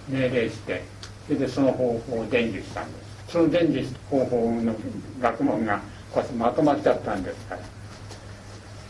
[0.08, 0.84] 命令して
[1.26, 3.32] それでその方法を伝授したんです。
[3.32, 4.76] その伝授方法の
[5.20, 7.62] 学問がこうまとまっちゃったんですから。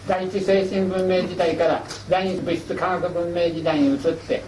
[0.07, 4.43] 第一精神文明時代から第二物質科学文明時代に移って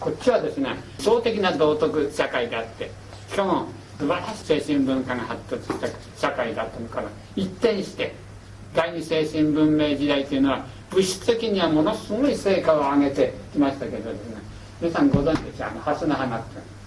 [0.00, 2.90] こっちはですね総的な道徳社会であって
[3.30, 3.66] しかも
[3.98, 8.14] 素晴らしい精神文化が発達した社会だったのから一転して
[8.74, 14.36] 第二精神文明時代というのは物質的にはものすごい成果を上げてきましたけどですね
[14.80, 16.78] 皆さんご存知ですあの蓮の花って。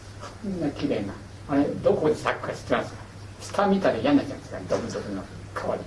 [0.43, 1.13] こんな綺麗な
[1.49, 3.01] あれどこで咲くか知ってますか？
[3.41, 5.81] 下見たら嫌なっちゃうんですかドブドブの香り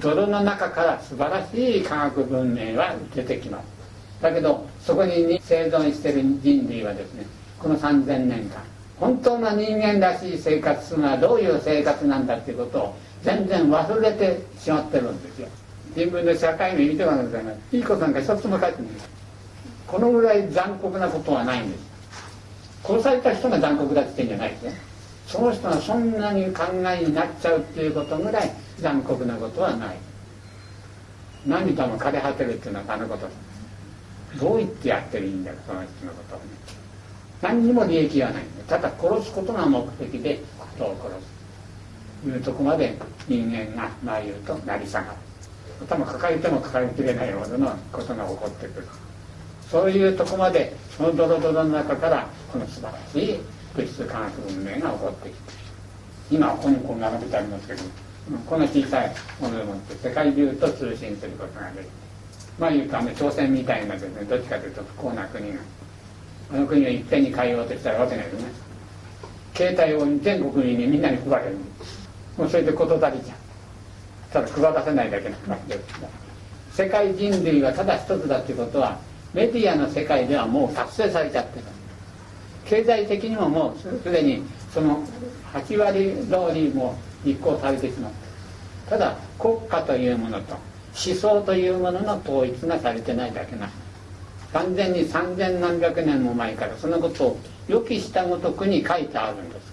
[0.00, 3.77] 泥の中から素晴らしい科学文明は出てきます。
[4.20, 7.26] だけどそこに生存している人類はですね
[7.58, 8.62] この3000年間
[8.98, 15.48] 本当の人間らしい生活するのはどういう生活なんだっていうことを全然忘れてしまってるんですよ。
[15.94, 17.40] 新聞の社会面見てごらんなさ
[17.72, 17.76] い。
[17.76, 18.90] いいことなんか一つも書いてない
[19.86, 21.84] このぐらい残酷なことはないんです。
[22.84, 24.80] 殺された人が残酷だって言ってんじゃないですね。
[25.26, 29.96] その人がそんなに考えになっちゃうっていうことぐらい残酷なことはない。
[31.46, 33.47] 涙も枯れ果てるっていうのはあのことです。
[34.36, 36.44] どう言ってやってるんだその人のことをね
[37.40, 40.40] 何にも利益はないただ殺すことが目的で
[40.74, 41.38] 人を殺す
[42.22, 42.96] というとこまで
[43.28, 45.18] 人間がまあ言うと成り下がる
[45.86, 48.86] 頭抱えても抱えきれないほどのことが起こってくる
[49.70, 53.38] そういうとこまでそのドロドロの中からこの素晴らしい
[53.76, 55.38] 物質科学文明が起こってきて
[56.30, 57.82] 今香港が並べてありますけど
[58.46, 61.90] この小さいものでもって世界中と通信することができて
[62.58, 65.60] まあ言うとあの朝鮮みたいなですねどっちかというと不幸な国が
[66.52, 68.48] あの国をいっぺんに変えようとしたらわけないですね。
[69.54, 71.56] 携帯を全国民にみんなに配れる。
[72.36, 73.36] もうそれで事足りちゃう。
[74.32, 75.80] ただ配らせないだけの話です。
[76.72, 78.98] 世界人類はただ一つだっていうことは
[79.34, 81.64] メディアの世界ではもう達成されちゃってる。
[82.68, 84.42] 経済的にももうすでに
[84.72, 85.02] その
[85.54, 86.94] 8割通りも
[87.24, 88.12] 実行されてしまっ
[88.86, 90.56] たただ国家というものと
[91.06, 93.70] 思想というものの統一がされてないだけな。
[94.52, 97.38] 完全に三千何百年も前からそのことを
[97.68, 99.72] 予期したごとくに書いてあるんです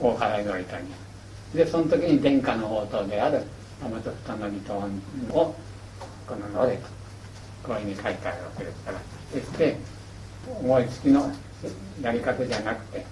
[0.00, 0.88] 大原の板に。
[1.54, 3.42] でその時に殿下の応答である
[3.80, 4.58] 天と二の離
[5.30, 5.54] 島を
[6.26, 6.88] この「のれ」と
[7.62, 8.98] こういうふうに書いてあるわけですから。
[9.32, 9.76] 決して
[10.46, 11.30] 思いつきの
[12.02, 13.04] やり方じゃなくて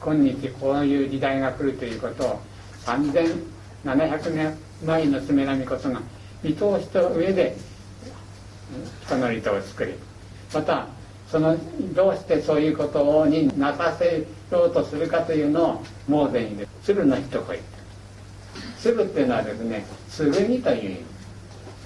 [0.00, 2.40] 今日こういう時代が来るということを
[2.84, 6.02] 3700年前の爪波こそが
[6.44, 7.56] 見通した上で
[9.06, 9.94] 人の糸を作り
[10.52, 10.86] また
[11.28, 11.56] その
[11.94, 17.58] どうしてそういうことをになさせようとするかというのをモーゼにで鶴の一声
[18.78, 19.86] 鶴っていうのはですね
[20.16, 21.14] 剣という意味。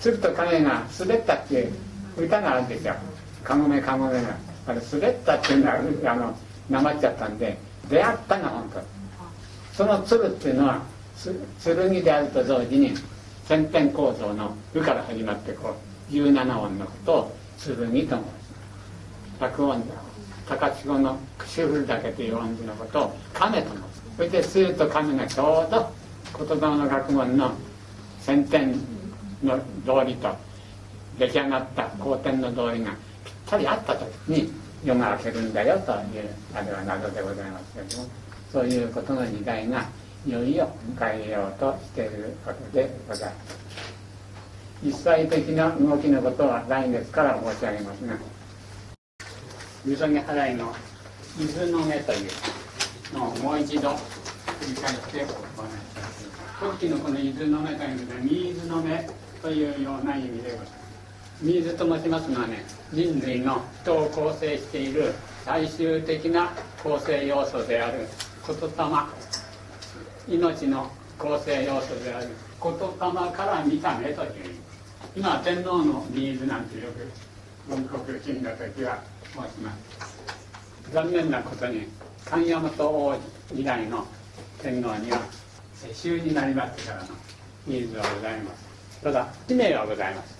[0.00, 1.72] 鶴と影が滑ったっていう
[2.16, 2.94] 歌があるんですよ。
[3.42, 4.36] かごめかごめが。
[4.66, 6.36] あれ滑ったっていうのはあの
[6.68, 7.56] なまっちゃったんで
[7.88, 8.80] 出会ったが本当。
[9.74, 10.82] その鶴っていうのは
[11.64, 12.94] 剣であると同時に
[13.48, 15.74] 先天構造の「う」から始まってこ
[16.10, 18.22] う17音のことを剣と申します
[19.40, 19.82] 百音
[20.46, 25.90] 高千穂の串振るだけという音字のことを亀と申すそれで「す」と「亀」がちょうど
[26.46, 27.50] 言霊の学問の
[28.20, 28.74] 先天
[29.42, 30.28] の道理と
[31.18, 32.90] 出来上がった後天の道理が
[33.24, 34.52] ぴったりあった時に
[34.84, 38.08] 夜が明けるんだよというあれは謎でございますけれども
[38.52, 39.86] そういうことの時代が
[40.28, 43.58] よいよ迎えようとしていることでございます。
[44.84, 48.14] 実際的な動きのことは来月から申し上げますが
[49.84, 50.74] 急ぎ払いの
[51.40, 52.30] 伊豆の目という
[53.14, 53.96] のをもう一度繰
[54.68, 55.24] り返して
[55.56, 56.28] お話します。
[56.60, 59.08] 古期のこの伊豆の目というのは水の目
[59.40, 60.72] というような意味でございます。
[61.40, 65.14] 水と申しますのはね人類の人を構成している
[65.44, 66.52] 最終的な
[66.82, 68.06] 構成要素である
[68.46, 68.68] 言霊
[70.28, 72.28] 命の構成要素である
[72.62, 74.60] 言霊から見た目という意味
[75.16, 79.02] 今天皇の水なんてよく文国金の時は
[79.32, 80.92] 申します。
[80.92, 81.86] 残念なことに
[82.24, 83.16] 神大和王
[83.52, 84.06] 時代の
[84.62, 85.18] 天皇には
[85.74, 87.08] 世襲になりましてからの
[87.66, 90.38] ニーズはございますただ使命はございます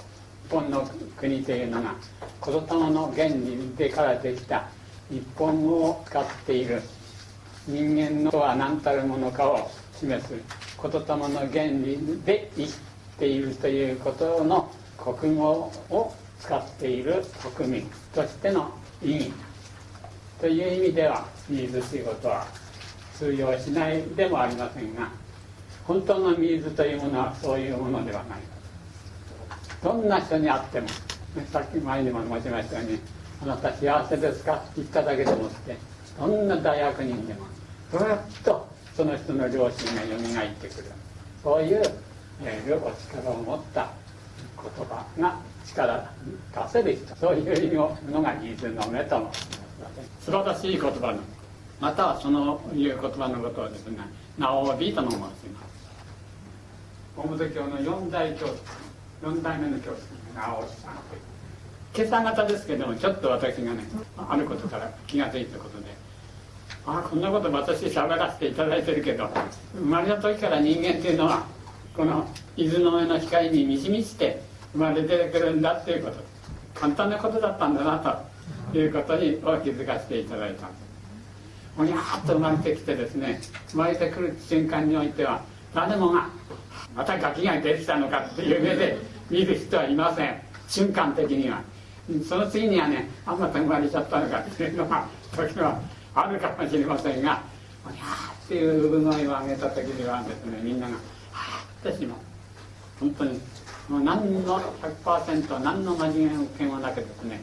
[0.49, 1.95] 日本の国というのが
[2.45, 4.69] 言霊の原理でからできた
[5.11, 6.83] 日本語を使っている。
[7.69, 10.33] 人間のは何たるものかを示す
[10.83, 12.73] 言霊の原理で生き
[13.19, 17.23] ているということの国語を使っている
[17.55, 18.71] 国民としての
[19.03, 19.33] 意義
[20.41, 22.47] という意味ではニーズ仕事は
[23.15, 25.11] 通用しないでもありませんが
[25.85, 28.39] 本当のニーズというものはそういうものではない
[29.83, 30.89] どんな人に会っても
[31.53, 32.99] さっき前にも申しましたように
[33.43, 35.77] 「あなた幸せですか?」って言っただけでもって
[36.19, 37.41] どんな大悪人でも
[37.91, 40.85] ずっとその人の良心がよみがえってくる。
[41.43, 43.91] そういういわゆるお力を持った
[44.63, 46.11] 言葉が力
[46.55, 47.75] 出せる人そういう意味
[48.13, 49.33] のがニーズの目とも
[50.21, 51.19] 素晴らしい言葉の
[51.81, 53.99] またはそのいう言葉のことをですね
[54.39, 55.39] 「ナオビ」とも申します
[57.17, 58.47] 大本教の四大教
[59.23, 60.03] 4代目の教師
[60.37, 60.95] 直しさん
[61.95, 63.85] 今朝方ですけどもちょっと私がね
[64.17, 65.98] あることから気が付いたことで。
[66.91, 69.29] あこんなこと私喋らせていただいてるけど
[69.75, 71.45] 生まれた時から人間っていうのは
[71.95, 72.27] この
[72.57, 74.41] 伊豆の上の光に満ち満ちて
[74.73, 76.17] 生まれてくるんだっていうこと
[76.75, 78.25] 簡単なことだったんだな
[78.73, 80.69] ということにお気づかせていただいた。
[81.77, 85.43] おにゃーっと生まれてきてですね生まれてくる瞬間においては
[85.75, 86.29] 誰もが
[86.97, 88.97] またガキが出てきたのかっていう目で
[89.31, 90.41] 見る人はいません。
[90.69, 91.63] 瞬間的には。
[92.27, 95.79] その次にはねあんまた生まれちゃったのかっていうのが時は
[96.19, 97.43] あるかもしれませんが
[97.87, 100.95] 「おにゃー」っていう産声を上げた時にはですねみんなが
[101.31, 102.19] 「はあ」ってしまう
[102.99, 103.41] 本当に
[103.89, 104.61] もう何の
[105.05, 107.41] 100%何の間違いもなくですね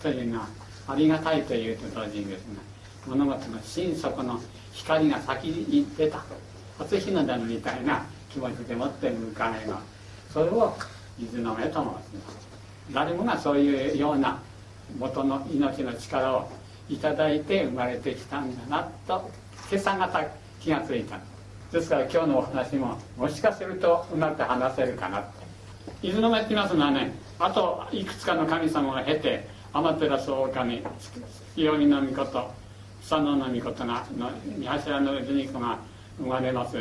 [0.00, 0.46] というのは
[0.86, 2.58] ありがたいというと同時にですね
[3.08, 4.40] 物事の心底の
[4.72, 6.22] 光が先に出た
[6.78, 9.32] 初日の出みたいな気持ちでもって迎
[9.64, 9.80] えが
[10.32, 10.76] それを
[11.18, 12.48] 水の目と申します。
[12.92, 14.40] 誰もがそういうような
[14.98, 16.50] 元の命の力を
[16.88, 19.30] いただいて生まれてきたんだなと
[19.70, 20.24] 今朝方
[20.60, 21.18] 気がついた
[21.72, 25.24] ですから今日のお話ももしかするとうまく話せるかな
[26.02, 26.74] 伊豆の目って言います。
[26.74, 30.82] のはねあといくつかの神様が経て天照大神
[31.54, 32.50] 清見の御事
[33.00, 35.78] 佐野の御事がの三柱の子が
[36.18, 36.78] 生まれます。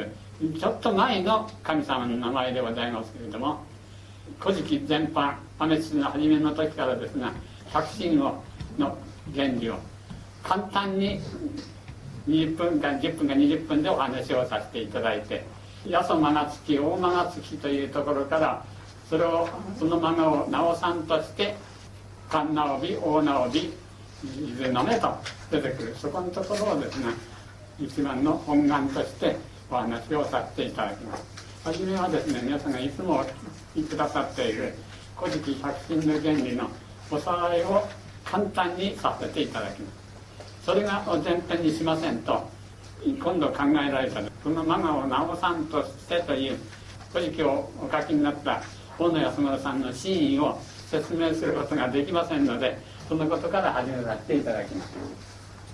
[0.59, 3.59] ちょっと前の神様の名前でございますけれども
[4.39, 7.33] 「古事記」全般アメツの初めの時からですが
[7.73, 8.43] 百神を
[8.77, 8.95] の
[9.35, 9.79] 原理を
[10.47, 11.19] 簡単に
[12.27, 15.43] 20分か10分か20分でお話をさせていただいて
[15.91, 18.65] 八十間が月大間が月というところから
[19.09, 21.55] それをその間がを直さんとして
[22.29, 25.17] 神直び大直び伊豆の目と
[25.51, 27.07] 出てくるそこのところをですね
[27.79, 29.35] 一番の本願として
[29.69, 31.23] お話をさせていただきます
[31.63, 33.23] 初めはですね皆さんがいつも
[33.75, 34.73] 言ってくださっている
[35.17, 36.69] 「古事記百神の原理」の
[37.11, 37.85] おさらいを
[38.23, 40.06] 簡単にさせていただきます。
[40.67, 42.45] それが前提にしませんと
[43.01, 46.57] 今度考えられたそのマガを直さんとしてという
[47.13, 48.61] 古事記をお書きになった
[48.99, 50.59] 大野安村さんの真意を
[50.91, 54.93] 説明することができませんのでそのことから始めさせていただきます。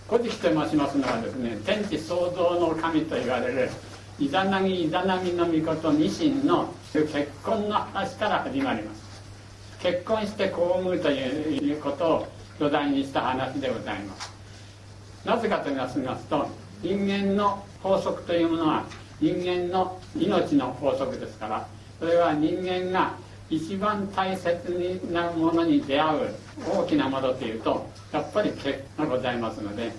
[0.07, 3.71] 古事記と申しますのはですね天地創造の神と言われる
[4.19, 9.01] イザナギイザナミの御事ニシンの結婚の話から始まります。
[9.81, 12.27] 結婚して子を産むということを
[12.59, 14.32] 土台にした話でございます。
[15.25, 16.47] なぜかと言いますと
[16.81, 18.85] 人間の法則というものは
[19.21, 21.67] 人間の命の法則ですから
[21.99, 23.15] それは人間が
[23.49, 26.29] 一番大切なものに出会う
[26.67, 29.91] 大きなものというとやっぱり結がございますので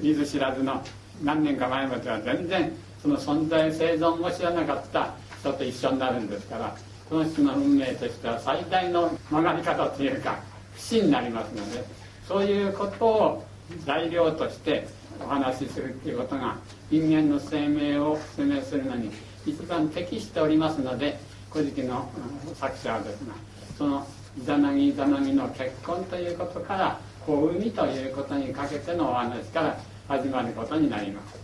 [0.00, 0.82] 見ず知らずの
[1.22, 6.74] 何年か前までは全然その存在生存も知らなかった人と一緒になるんですから
[7.08, 10.38] その人の運命としては最大の曲がり方というか
[10.72, 11.84] 不死になりますので
[12.26, 13.44] そういうことを
[13.84, 14.86] 材料として
[15.20, 16.56] お話しするっていうことが
[16.90, 19.10] 人間の生命を説明するのに
[19.46, 21.18] 一番適しておりますので
[21.50, 22.08] 「古事記」の
[22.54, 23.34] 作者はですが
[23.76, 24.06] その
[24.38, 31.38] イザナギイザナミの結婚ということから子産みということにかけてのお話から始まることになります。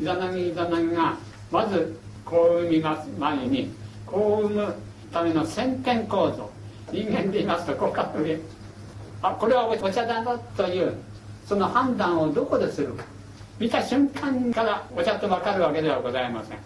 [0.00, 1.16] イザナギイザナギが
[1.50, 3.70] まず子を産みます前に
[4.06, 4.74] 子を産む
[5.12, 6.48] ための先天構造。
[6.92, 8.40] 人間で言いますとここから上
[9.20, 10.94] あこれはお茶だなという
[11.48, 13.04] その判断をどこでするか。
[13.58, 16.58] 見た瞬間からお茶と分かるわけではございません。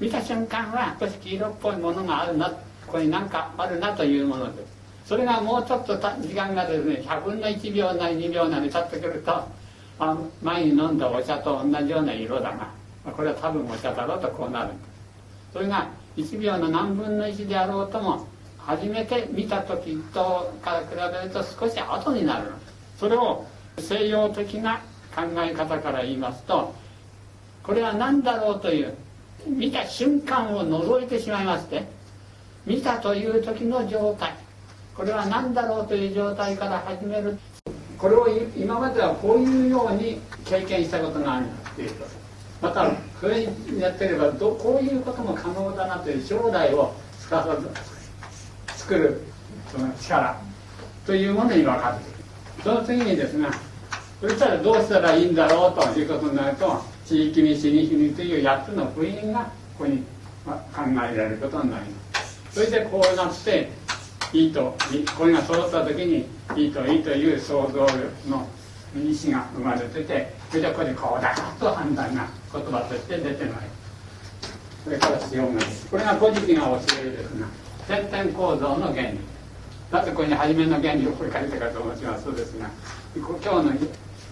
[0.00, 2.56] 見た瞬間は少し黄色っぽいものがあるなこ
[2.92, 4.74] こに何かあるなというものです。
[5.04, 9.46] それがもうちょっと時間がですね100分の1秒なり2秒なり経ってくると
[9.98, 12.50] あ前に飲んだお茶と同じような色だ
[13.04, 14.70] がこれは多分お茶だろうとこうなる。
[15.52, 22.52] それが1秒の何分の1であろうとも初めて見た時とから比べると少し後になる。
[22.98, 23.44] それを
[23.78, 24.80] 西洋的な
[25.14, 26.74] 考え方から言いますと
[27.62, 28.94] これは何だろうという
[29.46, 31.86] 見た瞬間を除いてしまいまして
[32.66, 34.34] 見たという時の状態。
[34.94, 37.38] これは何だろうという状態から始める。
[37.98, 42.04] これを今まではこういうように経験したことがあるっていうと
[42.60, 43.48] またこれ
[43.78, 47.70] やってればどこういうことも可能だなという将来を司
[48.68, 49.22] 作る
[49.72, 50.38] その力
[51.06, 52.13] というものに分かって
[52.64, 53.46] その次にですね
[54.22, 59.40] そしたらどうしたらいいんだろうということになると地域に死に死にという8つの部員が
[59.76, 59.98] ここに
[60.46, 60.52] 考
[60.88, 62.40] えられることになります。
[62.50, 63.68] それでこうなって
[64.32, 64.74] いいと
[65.18, 67.98] これが揃った時にいいといいという想像力
[68.30, 68.48] の
[68.96, 73.70] 意思が生まれててそれでこれでこうだと判断が言葉として出てまいる
[74.84, 75.60] それから使用が
[75.90, 77.46] これが古事記が教えるですが
[77.86, 79.33] 先天構造の原理。
[79.94, 82.68] なぜこれに初めの原理をこれ書いたからと申しますとですが
[83.14, 83.72] 今日の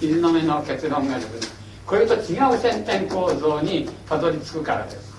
[0.01, 1.57] 伊豆の目の結論がですね
[1.87, 5.13] これと違う先天構造にたどり着くからです。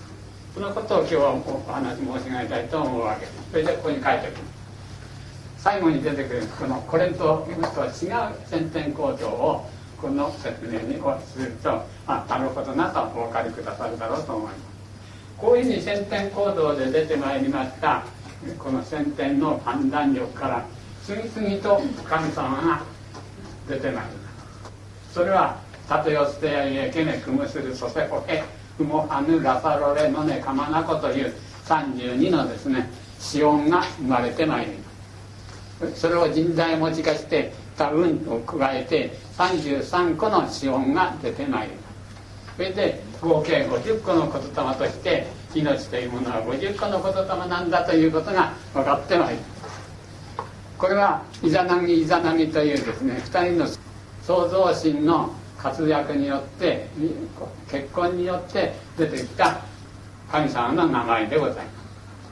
[0.53, 3.21] そのことを今日はお話申し上げたいと思うわけ。
[3.21, 4.53] ですそれでここに書いておきます。
[5.59, 7.91] 最後に出てくるこのこれと今とは違う
[8.45, 9.69] 先天構造を
[10.01, 14.55] この説明におするとあなるほどなとお分かりくださるだろうと思います。
[15.37, 18.03] こういうふうに先天行動で出てまいりました
[18.57, 20.65] この先天の判断力から
[21.05, 22.81] 次々と神様が
[23.67, 24.29] 出てまいりま
[25.09, 28.43] すそれは「たとよ捨てやゆえけねくむするそせほへ
[28.77, 31.33] ふもはぬラサロレのねかまなこ」という
[31.65, 32.89] 32のですね
[33.19, 41.83] 子音が生まれてまいりますそれを人材持ち化してた運を加えて33個の子音が出てまいります
[42.55, 45.27] それで合計50個の言霊として
[45.61, 49.53] 命というものは50個の言霊なんだということが分かってまいります
[50.77, 53.67] これはイザナギイザナギというですね2人の
[54.23, 56.87] 創造心の活躍によって
[57.71, 59.61] 結婚によって出てきた
[60.29, 61.61] 神様の名前でございま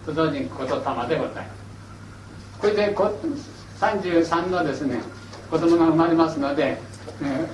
[0.01, 0.05] す。
[0.05, 1.61] と同時に言霊でございます。
[2.59, 4.99] これで33のですね
[5.49, 6.77] 子供が生まれますので、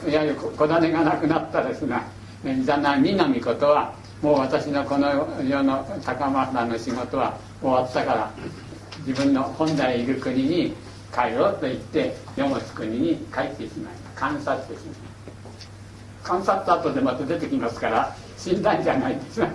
[0.05, 2.03] えいわゆる子種がなくなったですが
[2.45, 5.09] イザナギの御事はもう私のこの
[5.43, 8.32] 世の高政の仕事は終わったから
[9.05, 10.74] 自分の本来いる国に
[11.13, 14.91] 帰ろうと言って世の国に帰ってしまい観察ですね
[16.24, 19.49] 観察後でまた出てきますから死んだんじゃないですが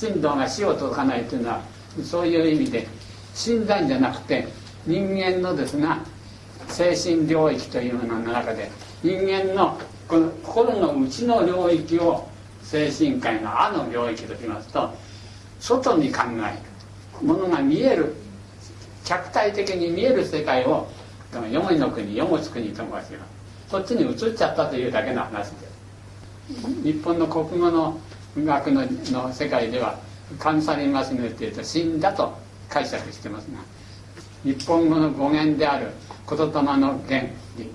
[0.00, 1.60] 神道が死を解かないというのは
[2.02, 2.86] そういう意味で
[3.34, 4.46] 死んだんじゃなくて
[4.86, 5.98] 人間のですが
[6.68, 8.70] 精神領域というものの中で
[9.02, 12.28] 人間のこの心の内の領域を
[12.64, 14.90] 精神界の「あ」の領域としますと
[15.60, 16.58] 外に考え
[17.20, 18.14] るものが見える
[19.04, 20.88] 客体的に見える世界を
[21.50, 23.10] よもの国よもつ国と申します
[23.68, 25.74] そっちに移っちゃったというだけの話です。
[26.82, 27.98] 日本の国語の
[28.38, 29.98] 学のの世界では
[30.38, 32.34] 「関西りますね」っていうと死んだと
[32.68, 33.58] 解釈してますが
[34.44, 35.88] 日本語の語源である
[36.28, 37.20] 言霊の原
[37.56, 37.70] 理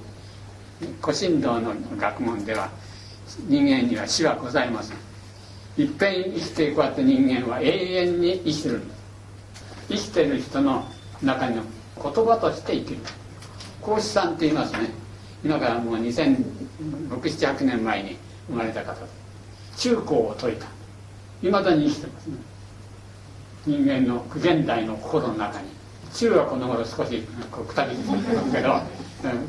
[1.02, 2.70] 古神道の学問では
[3.48, 4.98] 人間には死はございません。
[5.78, 8.78] いっぺん生きていくわって人間は永遠に生きてる。
[8.80, 9.00] んです
[9.90, 10.86] 生きてる人の
[11.24, 11.64] 中の
[12.02, 13.00] 言葉として生きる。
[13.82, 14.92] 孔子さんって言いますね。
[15.44, 18.18] 今からもう2600700年前に
[18.50, 18.98] 生まれた方。
[19.78, 20.68] 中高を説いた。
[21.42, 22.38] いまだに生きてますね。
[23.66, 25.68] 人間の現代の心の中に。
[26.14, 27.22] 中はこの頃少し
[27.52, 28.82] くたびついてますけど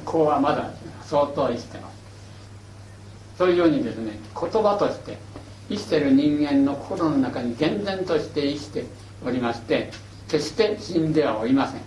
[0.04, 0.70] 高はまだ
[1.02, 1.89] 相当生きてます。
[3.40, 5.16] そういうようにですね言葉として
[5.70, 8.84] 生きてる人間の心の中に厳然として生きて
[9.24, 9.90] おりまして
[10.28, 11.80] 決して死んではおりません。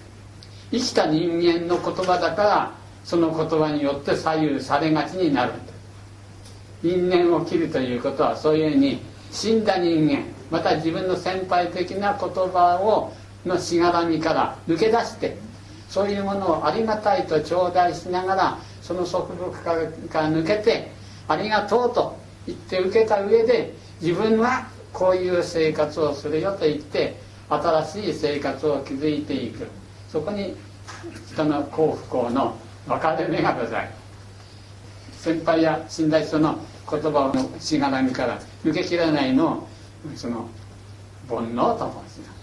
[0.71, 2.71] 生きた人間の言葉だから
[3.03, 5.73] その言葉によって左右されがちになるんで
[6.81, 8.99] す因縁を切るということはそういうふうに
[9.29, 13.13] 死んだ人間また自分の先輩的な言葉を
[13.45, 15.37] のしがらみから抜け出して
[15.87, 19.61] そういうものをありがたいと頂戴しながらその束縛
[20.09, 27.15] から抜けてありがとうと言って受けた上で自分はこういう生活をするよと言って
[27.49, 29.67] 新しい生活を築いていく。
[30.09, 30.55] そこに
[31.31, 32.55] 人の幸不幸の
[32.87, 33.89] 分かれ目がござい
[35.17, 36.59] 先輩や死んだ人の
[36.89, 39.67] 言葉のしがらみから抜けきらないのを
[40.15, 40.47] その
[41.29, 42.33] 煩悩と申しま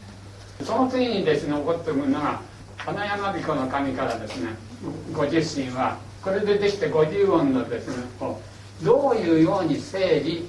[0.58, 0.64] す。
[0.64, 2.40] その次にですね起こってくるのが
[2.76, 4.48] 花山彦の神からですね
[5.14, 8.04] 五十神はこれでできて五十音のですね
[8.82, 10.48] どういうように整理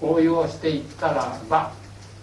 [0.00, 1.72] 応用していったらば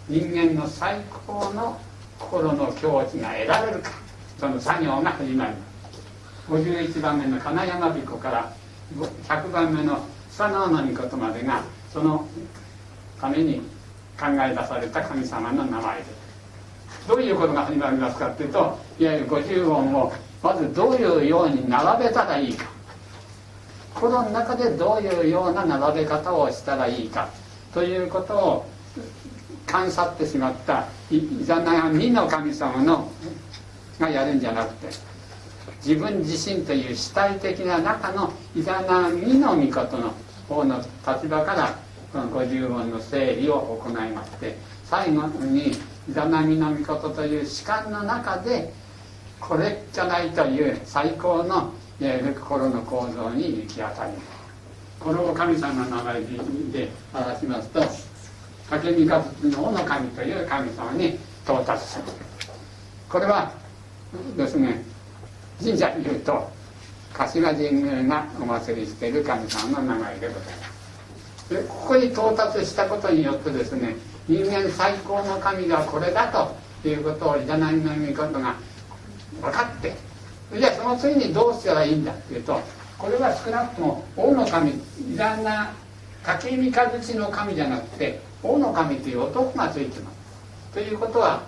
[0.10, 1.80] 人間の最高の
[2.20, 3.91] 心の境地が得られるか
[4.39, 5.74] その作業が始まります。
[6.49, 8.54] 51番目の金山彦から
[9.28, 12.28] 100番目の佐野の御事までがその
[13.22, 13.62] ために
[14.20, 17.08] 考え出された神様の名前です。
[17.08, 22.72] どういうことが始まりますかっていうといわゆる50音をまずどういうように並べたらいいか。
[23.93, 27.29] 心の中でどういうような並べ方をしたらいいか
[27.73, 28.65] ということを
[29.65, 33.09] 観察ってしまったイザナミの神様の
[33.99, 34.87] がやるんじゃなくて
[35.85, 40.13] 自分自身という主体的な中のイザナミの御事の
[40.49, 40.77] 方の
[41.07, 41.77] 立場から
[42.11, 45.73] この50音の整理を行いまして最後にイ
[46.09, 48.73] ザナミの御事という主観の中で
[49.39, 54.11] これじゃないという最高の心の構造に行き当たり
[54.99, 57.81] これを神様の名前で表しますと
[58.69, 62.05] 竹三日月の尾の神という神様に到達する。
[63.09, 63.51] これは
[64.37, 64.83] ですね
[65.61, 66.49] 神社に言うと
[67.13, 70.51] 柏神宮がお祭りしている神様の名前でございま
[71.47, 71.49] す。
[71.49, 73.95] でここに到達したことによってですね
[74.27, 78.55] 人間最高の神がこれだということをいざないのみことが
[79.41, 79.93] 分かって
[80.58, 82.62] じゃあその次にどうしたらいいんだっていうと
[82.97, 85.74] これは少なくとも大の神いざな
[86.24, 90.14] 竹見和地の神じゃなくて大の神という男がついてます。
[90.74, 91.43] ということは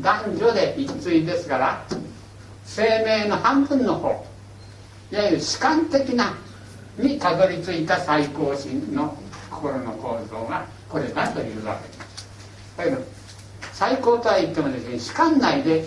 [0.00, 1.84] 男女で一対ですから
[2.64, 4.26] 生命の半分の方
[5.12, 6.34] いわゆる主観的な
[6.98, 9.16] にたどり着いた最高神の
[9.50, 11.98] 心の構造がこれだというわけです。
[12.76, 12.98] だけど
[13.72, 15.84] 最高とは言ってもですね主観内で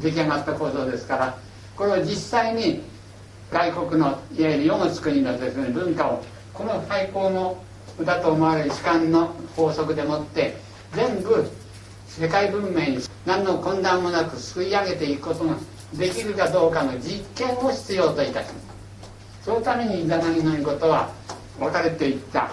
[0.00, 1.38] 出来上がった構造ですから
[1.82, 2.80] これを実際に
[3.50, 4.06] 外国の
[4.38, 6.24] いわゆる世の国のですね文化を
[6.54, 7.60] この最高の
[8.04, 10.54] だと思われる主観の法則でもって
[10.94, 11.44] 全部
[12.06, 15.56] 世界文明に何の混乱もなくすくい上げていくことが
[15.94, 18.66] できるかどうかの実験を必要といたします。
[19.44, 21.10] そのためにイザナギの御事は
[21.58, 22.52] 別れていった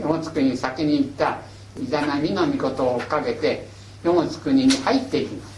[0.00, 1.38] 世のつ国に先に行った
[1.78, 3.68] イザナギの御事を追っかけて
[4.02, 5.53] 世の国に入っていきます。